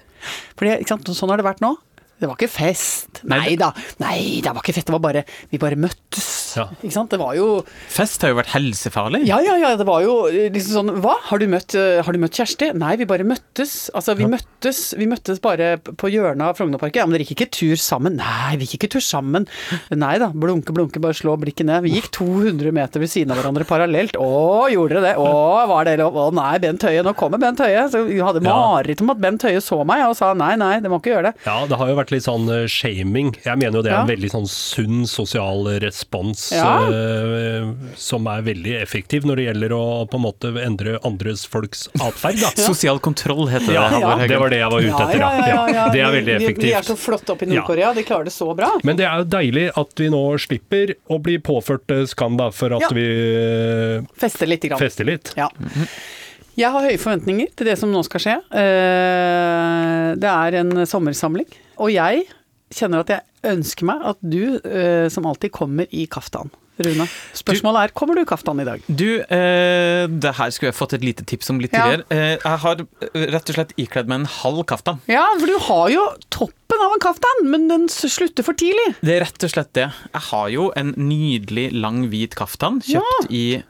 For 0.56 0.68
ikke 0.68 0.88
sant? 0.94 1.08
sånn 1.16 1.32
har 1.32 1.40
det 1.40 1.48
vært 1.48 1.64
nå. 1.64 1.74
Det 2.16 2.28
var 2.30 2.36
ikke 2.38 2.48
fest. 2.48 3.20
Nei, 3.28 3.56
da, 3.60 3.72
nei, 4.00 4.40
det 4.40 4.48
var 4.54 4.62
ikke 4.64 4.72
fest. 4.78 4.86
Det 4.88 4.94
var 4.94 5.02
bare 5.04 5.22
Vi 5.52 5.58
bare 5.60 5.76
møttes. 5.76 6.28
Ja. 6.56 6.64
Ikke 6.80 6.94
sant. 6.94 7.10
Det 7.12 7.18
var 7.20 7.34
jo 7.36 7.60
Fest 7.92 8.22
har 8.24 8.30
jo 8.32 8.38
vært 8.38 8.54
helsefarlig. 8.54 9.20
Ja, 9.28 9.36
ja, 9.44 9.56
ja. 9.60 9.74
Det 9.76 9.84
var 9.84 10.00
jo 10.00 10.14
liksom 10.32 10.72
sånn 10.78 10.92
Hva? 11.04 11.16
Har 11.28 11.42
du 11.42 11.44
møtt, 11.52 11.74
eh, 11.76 12.00
har 12.06 12.16
du 12.16 12.20
møtt 12.22 12.32
Kjersti? 12.38 12.70
Nei, 12.78 12.94
vi 12.96 13.04
bare 13.10 13.26
møttes. 13.28 13.90
Altså, 13.92 14.14
vi 14.16 14.24
møttes 14.32 14.94
Vi 14.96 15.04
møttes 15.10 15.42
bare 15.44 15.74
på 15.84 16.08
hjørnet 16.08 16.40
av 16.48 16.56
Frognerparken. 16.56 17.02
Ja, 17.02 17.06
men 17.06 17.18
dere 17.18 17.26
gikk 17.28 17.36
ikke 17.36 17.50
tur 17.58 17.76
sammen? 17.76 18.16
Nei, 18.16 18.56
vi 18.56 18.64
gikk 18.70 18.78
ikke 18.86 18.94
tur 18.96 19.04
sammen. 19.04 19.44
Nei 19.92 20.14
da. 20.22 20.30
Blunke, 20.32 20.72
blunke, 20.72 21.02
bare 21.04 21.16
slå 21.18 21.36
blikket 21.42 21.68
ned. 21.68 21.84
Vi 21.84 21.92
gikk 21.98 22.08
200 22.16 22.72
meter 22.72 23.04
ved 23.04 23.12
siden 23.12 23.34
av 23.36 23.42
hverandre 23.42 23.68
parallelt. 23.68 24.16
Å, 24.16 24.70
gjorde 24.72 24.96
dere 24.96 25.10
det? 25.10 25.14
Å, 25.20 25.68
var 25.68 25.84
det 25.90 25.98
lov? 26.00 26.16
Å 26.16 26.30
nei, 26.34 26.54
Bent 26.64 26.88
Høie. 26.88 27.04
Nå 27.04 27.12
kommer 27.20 27.42
Bent 27.42 27.60
Høie. 27.60 27.84
Så 27.92 28.06
vi 28.08 28.16
hadde 28.24 28.40
Ja. 28.46 28.56
mareritt 28.56 29.04
om 29.04 29.12
at 29.12 29.20
Bent 29.20 29.44
Høie 29.44 29.60
så 29.60 29.82
meg 29.84 30.06
og 30.08 30.16
sa 30.16 30.32
nei, 30.32 30.54
nei, 30.56 30.80
det 30.80 30.88
må 30.88 31.02
ikke 31.02 31.12
gjøre 31.12 31.30
det. 31.30 31.34
Ja, 31.44 31.60
det 31.68 31.76
har 31.76 31.92
jo 31.92 31.96
vært 32.00 32.05
litt 32.14 32.24
sånn 32.26 32.48
eh, 32.52 32.66
shaming. 32.70 33.32
Jeg 33.44 33.58
mener 33.58 33.78
jo 33.78 33.82
det 33.86 33.92
er 33.92 34.00
en 34.02 34.10
veldig 34.10 34.30
sånn 34.32 34.46
sunn 34.50 35.06
sosial 35.10 35.66
respons 35.82 36.52
Ja. 36.54 36.86
eh, 36.88 37.70
som 37.96 38.26
er 38.30 38.42
veldig 38.46 38.74
effektiv 38.82 39.24
når 39.28 39.36
det 39.40 39.46
gjelder 39.48 39.74
å 39.76 39.82
på 40.10 40.18
en 40.20 40.24
måte 40.26 40.52
endre 40.62 40.98
andres 41.06 41.46
folks 41.46 41.86
atferd. 42.00 42.38
Sosial 42.66 42.98
kontroll 43.00 43.46
heter 43.52 43.72
det. 43.72 43.84
Heggen. 43.96 44.28
det 44.28 44.38
var 44.42 44.50
det 44.54 44.60
jeg 44.62 44.70
var 44.76 44.80
ute 44.90 45.02
etter. 45.06 45.24
Ja, 45.24 45.86
Det 45.92 46.00
er 46.04 46.12
veldig 46.16 46.38
Vi, 46.46 46.52
vi 46.66 46.72
er 46.76 46.82
så 46.86 46.96
flotte 46.98 47.32
oppe 47.34 47.46
i 47.46 47.50
Ja. 47.52 47.60
Nord-Korea, 47.60 47.92
de 47.96 48.02
klarer 48.06 48.24
det 48.30 48.34
så 48.36 48.50
bra. 48.56 48.70
Men 48.84 48.96
det 49.00 49.06
er 49.08 49.22
jo 49.24 49.28
deilig 49.36 49.66
at 49.76 49.92
vi 50.02 50.08
nå 50.12 50.22
slipper 50.42 50.94
å 51.10 51.18
bli 51.22 51.38
påført 51.38 51.90
eh, 51.94 52.04
skam 52.10 52.36
da, 52.38 52.50
for 52.50 52.74
at 52.76 52.86
Ja. 52.86 52.92
vi 52.94 53.06
Fester 54.20 54.46
litt. 54.46 54.62
grann. 54.68 54.78
fester 54.78 55.04
litt. 55.04 55.32
Ja. 55.36 55.48
Jeg 56.56 56.72
har 56.72 56.86
høye 56.88 56.96
forventninger 57.00 57.50
til 57.56 57.68
det 57.68 57.76
som 57.80 57.90
nå 57.92 58.00
skal 58.06 58.22
skje. 58.24 58.36
Eh, 58.56 60.14
Det 60.16 60.30
er 60.32 60.60
en 60.62 60.70
sommersamling, 60.88 61.48
og 61.76 61.90
jeg 61.92 62.24
kjenner 62.72 63.02
at 63.04 63.10
jeg 63.12 63.20
ønsker 63.56 63.84
meg 63.86 64.04
at 64.12 64.16
du 64.24 64.56
eh, 64.64 65.08
som 65.12 65.26
alltid 65.28 65.52
kommer 65.54 65.86
i 65.92 66.06
kaftan. 66.10 66.48
Rune, 66.76 67.06
spørsmålet 67.32 67.86
er 67.86 67.92
kommer 67.96 68.18
du 68.18 68.20
i 68.20 68.28
kaftan 68.28 68.58
i 68.60 68.64
dag? 68.68 68.82
Du, 68.88 69.20
eh, 69.32 70.04
det 70.12 70.32
her 70.36 70.50
skulle 70.52 70.68
jeg 70.72 70.76
fått 70.76 70.92
et 70.98 71.04
lite 71.06 71.24
tips 71.24 71.48
om 71.52 71.60
litt 71.62 71.72
Ja. 71.72 71.86
tidligere. 71.86 72.04
Eh, 72.12 72.36
jeg 72.42 72.58
har 72.64 72.82
eh, 72.82 73.26
rett 73.32 73.48
og 73.52 73.56
slett 73.56 73.72
ikledd 73.80 74.08
meg 74.12 74.20
en 74.20 74.26
halv 74.28 74.64
kaftan. 74.68 75.00
Ja, 75.08 75.24
for 75.40 75.46
du 75.48 75.56
har 75.68 75.88
jo 75.94 76.04
toppen 76.28 76.84
av 76.84 76.92
en 76.92 77.00
kaftan, 77.00 77.44
men 77.48 77.68
den 77.68 77.86
slutter 77.88 78.44
for 78.44 78.52
tidlig. 78.60 78.90
Det 79.00 79.16
er 79.16 79.24
rett 79.24 79.44
og 79.48 79.50
slett 79.54 79.72
det. 79.72 79.88
Jeg 80.12 80.24
har 80.30 80.48
jo 80.52 80.70
en 80.76 80.92
nydelig, 81.00 81.70
lang, 81.72 82.02
hvit 82.12 82.36
kaftan 82.36 82.80
kjøpt 82.84 83.30
i 83.32 83.62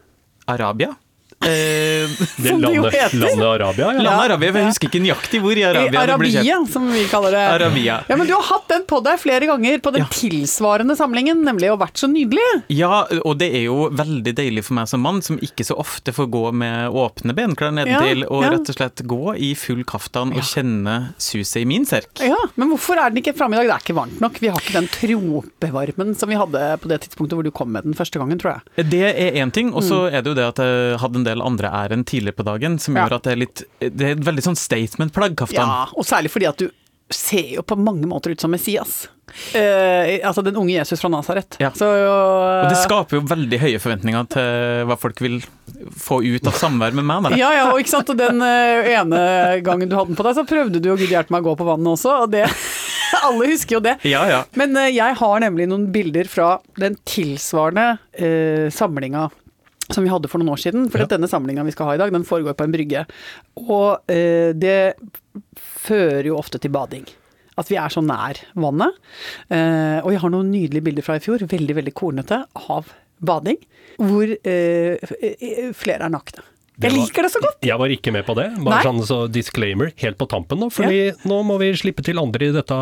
Arabia. 0.50 0.96
Eh, 1.44 2.06
Det 2.36 2.48
Som 2.50 2.60
det 2.62 2.70
jo 2.74 2.82
landet, 2.82 2.94
heter. 2.94 3.18
landet 3.18 3.46
Arabia, 3.46 3.84
ja. 3.92 4.02
Landet 4.02 4.30
Arabia, 4.30 4.52
jeg 4.56 4.66
husker 4.70 4.88
ikke 4.88 5.00
nøyaktig 5.04 5.40
hvor 5.42 5.56
i 5.56 5.60
I 5.60 5.64
Arabia 5.68 5.90
det. 5.90 6.12
Arabia, 6.14 6.56
som 6.72 6.86
vi 6.92 7.02
kaller 7.10 7.34
det. 7.36 7.42
Arabia. 7.56 7.96
Ja, 8.08 8.16
men 8.16 8.26
du 8.28 8.32
har 8.34 8.42
hatt 8.48 8.68
den 8.72 8.84
på 8.88 9.00
deg 9.04 9.18
flere 9.20 9.48
ganger 9.50 9.78
på 9.84 9.92
den 9.94 10.04
Ja. 10.04 10.08
tilsvarende 10.12 10.96
samlingen, 10.96 11.42
nemlig 11.44 11.70
og 11.72 11.80
vært 11.82 12.00
så 12.00 12.08
nydelig. 12.10 12.46
Ja, 12.72 13.02
og 13.24 13.36
det 13.40 13.50
er 13.54 13.64
jo 13.66 13.88
veldig 13.90 14.32
deilig 14.38 14.64
for 14.68 14.74
meg 14.78 14.88
som 14.88 15.02
mann, 15.04 15.20
som 15.22 15.38
ikke 15.44 15.64
så 15.66 15.76
ofte 15.78 16.12
får 16.16 16.30
gå 16.32 16.44
med 16.56 16.90
åpne 16.96 17.34
benklær 17.36 17.72
nedentil, 17.76 18.24
Ja, 18.24 18.30
og 18.32 18.44
rett 18.46 18.70
og 18.72 18.78
slett 18.78 19.02
gå 19.06 19.36
i 19.36 19.52
full 19.58 19.84
kaftan 19.84 20.32
og 20.36 20.42
kjenne 20.46 20.96
suset 21.18 21.62
i 21.62 21.66
min 21.68 21.84
serk. 21.88 22.22
Ja, 22.24 22.38
men 22.56 22.70
hvorfor 22.72 22.96
er 23.00 23.10
den 23.12 23.22
ikke 23.22 23.36
framme 23.36 23.56
i 23.60 23.62
dag? 23.62 23.66
Det 23.66 23.76
er 23.76 23.84
ikke 23.86 23.98
varmt 24.00 24.20
nok. 24.24 24.40
Vi 24.40 24.48
har 24.48 24.60
ikke 24.60 24.76
den 24.80 24.88
tropevarmen 24.92 26.14
som 26.16 26.28
vi 26.32 26.38
hadde 26.38 26.64
på 26.82 26.88
det 26.90 27.00
tidspunktet 27.06 27.36
hvor 27.38 27.44
du 27.46 27.50
kom 27.54 27.72
med 27.74 27.84
den 27.86 27.94
første 27.98 28.20
gangen, 28.20 28.38
tror 28.40 28.56
jeg. 28.58 28.88
Det 28.90 29.02
er 29.12 29.38
én 29.42 29.52
ting, 29.52 29.72
og 29.74 29.82
så 29.86 30.06
er 30.10 30.22
det 30.22 30.32
jo 30.32 30.36
det 30.38 30.46
at 30.48 30.62
jeg 30.62 30.98
hadde 31.02 31.20
en 31.20 31.25
del 31.26 31.44
andre 31.44 31.70
ærend 31.84 32.08
tidligere 32.08 32.40
på 32.40 32.48
dagen 32.48 32.80
som. 32.82 32.96
Ja. 32.96 33.06
gjør 33.06 33.18
at 33.18 33.28
det 33.28 33.34
er 33.34 33.42
litt 33.42 33.62
Det 33.82 34.08
er 34.08 34.16
et 34.16 34.26
veldig 34.26 34.46
sånn 34.48 34.58
statement-plagg, 34.58 35.36
kaftan. 35.38 35.68
Ja, 35.68 35.86
og 35.92 36.06
særlig 36.08 36.32
fordi 36.34 36.50
at 36.50 36.62
du 36.62 36.70
ser 37.12 37.52
jo 37.54 37.62
på 37.62 37.76
mange 37.78 38.06
måter 38.08 38.34
ut 38.34 38.40
som 38.40 38.50
Messias. 38.50 39.04
Eh, 39.54 40.26
altså 40.26 40.42
den 40.42 40.56
unge 40.58 40.74
Jesus 40.74 41.00
fra 41.00 41.10
Nasaret. 41.10 41.58
Ja. 41.62 41.70
Så 41.74 41.86
Og 41.86 42.70
det 42.70 42.78
skaper 42.82 43.18
jo 43.18 43.26
veldig 43.26 43.60
høye 43.62 43.82
forventninger 43.82 44.26
til 44.32 44.86
hva 44.88 44.96
folk 44.98 45.20
vil 45.22 45.38
få 46.02 46.22
ut 46.24 46.46
av 46.46 46.58
samvær 46.58 46.96
med 46.96 47.06
meg. 47.06 47.36
Ja, 47.38 47.52
ja, 47.54 47.68
og 47.72 47.82
ikke 47.82 47.94
sant, 47.94 48.10
og 48.10 48.18
den 48.18 48.42
uh, 48.42 48.90
ene 48.90 49.20
gangen 49.66 49.90
du 49.90 49.96
hadde 49.98 50.12
den 50.12 50.18
på 50.18 50.26
deg, 50.26 50.38
så 50.38 50.46
prøvde 50.48 50.82
du 50.82 50.90
jo 50.90 50.98
gud 50.98 51.10
hjelpe 51.10 51.34
meg 51.34 51.44
å 51.44 51.50
gå 51.50 51.56
på 51.60 51.68
vannet 51.68 51.94
også, 51.94 52.22
og 52.24 52.34
det 52.34 52.46
Alle 53.26 53.46
husker 53.48 53.76
jo 53.76 53.82
det. 53.84 53.94
Ja, 54.08 54.24
ja. 54.28 54.40
Men 54.58 54.74
uh, 54.74 54.88
jeg 54.90 55.18
har 55.20 55.42
nemlig 55.42 55.68
noen 55.70 55.88
bilder 55.94 56.26
fra 56.30 56.56
den 56.80 56.98
tilsvarende 57.06 57.96
samlinga 58.72 59.28
som 59.90 60.02
vi 60.04 60.10
hadde 60.10 60.28
for 60.30 60.42
noen 60.42 60.54
år 60.56 60.60
siden. 60.62 60.88
For 60.90 60.98
Ja. 61.04 61.06
denne 61.06 61.28
samlinga 61.30 61.64
vi 61.64 61.72
skal 61.74 61.86
ha 61.90 61.94
i 61.94 62.00
dag, 62.00 62.12
den 62.12 62.24
foregår 62.26 62.56
på 62.58 62.64
en 62.66 62.72
brygge. 62.74 63.04
Og 63.56 64.00
eh, 64.10 64.52
det 64.56 64.94
fører 65.86 66.26
jo 66.30 66.36
ofte 66.40 66.58
til 66.62 66.70
bading. 66.74 67.06
At 67.56 67.70
vi 67.70 67.76
er 67.80 67.88
så 67.88 68.02
nær 68.04 68.36
vannet. 68.54 68.98
Eh, 69.48 70.00
og 70.04 70.10
jeg 70.12 70.20
har 70.20 70.30
noen 70.34 70.50
nydelige 70.52 70.84
bilder 70.90 71.06
fra 71.06 71.16
i 71.16 71.22
fjor, 71.24 71.38
veldig, 71.48 71.76
veldig 71.78 71.94
kornete, 71.96 72.42
av 72.68 72.90
bading. 73.24 73.56
Hvor 73.96 74.28
eh, 74.28 75.72
flere 75.72 76.04
er 76.04 76.12
nakne. 76.12 76.44
Jeg 76.76 76.92
liker 76.92 77.24
det 77.24 77.30
så 77.32 77.40
godt! 77.40 77.56
Jeg 77.64 77.78
var 77.80 77.88
ikke 77.88 78.12
med 78.12 78.26
på 78.26 78.34
det. 78.36 78.50
Bare 78.60 78.82
Nei. 78.82 78.84
sånn 78.84 78.98
så 79.08 79.16
disclaimer 79.32 79.94
helt 80.02 80.18
på 80.20 80.26
tampen 80.28 80.60
nå, 80.60 80.68
fordi 80.68 81.06
nå 81.24 81.38
må 81.48 81.56
vi 81.62 81.70
slippe 81.72 82.04
til 82.04 82.20
andre 82.20 82.50
i 82.50 82.52
dette 82.52 82.76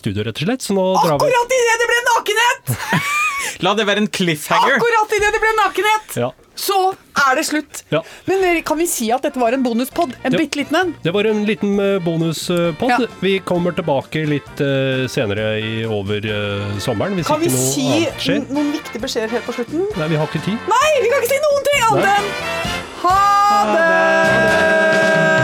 studioet, 0.00 0.30
rett 0.30 0.40
og 0.40 0.48
slett. 0.48 0.64
Så 0.64 0.72
nå 0.72 0.86
drar 0.96 1.18
vi 1.20 1.28
Akkurat 1.28 1.52
idet 1.58 1.76
det 1.82 1.90
ble 1.90 2.00
nakenhet! 2.08 2.74
La 3.64 3.74
det 3.78 3.86
være 3.88 4.04
en 4.04 4.10
cliffhanger. 4.10 4.78
Akkurat 4.78 5.14
idet 5.18 5.34
det 5.34 5.42
ble 5.42 5.52
nakenhet! 5.60 6.16
Ja. 6.24 6.32
Så 6.54 6.76
er 7.18 7.34
det 7.34 7.44
slutt. 7.48 7.82
Ja. 7.90 8.00
Men 8.30 8.62
kan 8.62 8.78
vi 8.78 8.86
si 8.86 9.08
at 9.14 9.24
dette 9.26 9.40
var 9.42 9.56
en 9.56 9.64
bonuspod? 9.64 10.14
En 10.22 10.32
Ja. 10.32 10.38
bitte 10.38 10.60
liten 10.60 10.76
en? 10.78 10.94
Det 11.02 11.10
var 11.14 11.26
en 11.26 11.44
liten 11.44 11.80
eh, 11.80 11.98
bonuspod. 11.98 12.90
Ja. 12.90 12.98
Vi 13.20 13.38
kommer 13.42 13.74
tilbake 13.74 14.22
litt 14.26 14.62
uh, 14.62 15.06
senere 15.10 15.58
i, 15.58 15.84
over 15.84 16.22
uh, 16.22 16.78
sommeren, 16.78 17.18
hvis 17.18 17.26
Kan 17.26 17.42
vi 17.42 17.50
si 17.50 17.88
noen 18.50 18.70
viktige 18.74 19.02
beskjeder 19.02 19.34
helt 19.34 19.46
på 19.46 19.56
slutten? 19.58 19.88
Nei, 19.98 20.08
vi 20.14 20.20
har 20.20 20.30
ikke 20.30 20.44
tid. 20.46 20.70
Nei, 20.70 20.90
vi 21.02 21.10
kan 21.10 21.22
ikke 21.22 21.34
si 21.34 21.42
noen 21.48 21.68
ting 21.70 21.88
annet 21.88 22.12
enn 22.14 22.64
ha 23.04 23.16
det! 23.74 23.74
ha 23.74 23.74
det! 23.74 25.43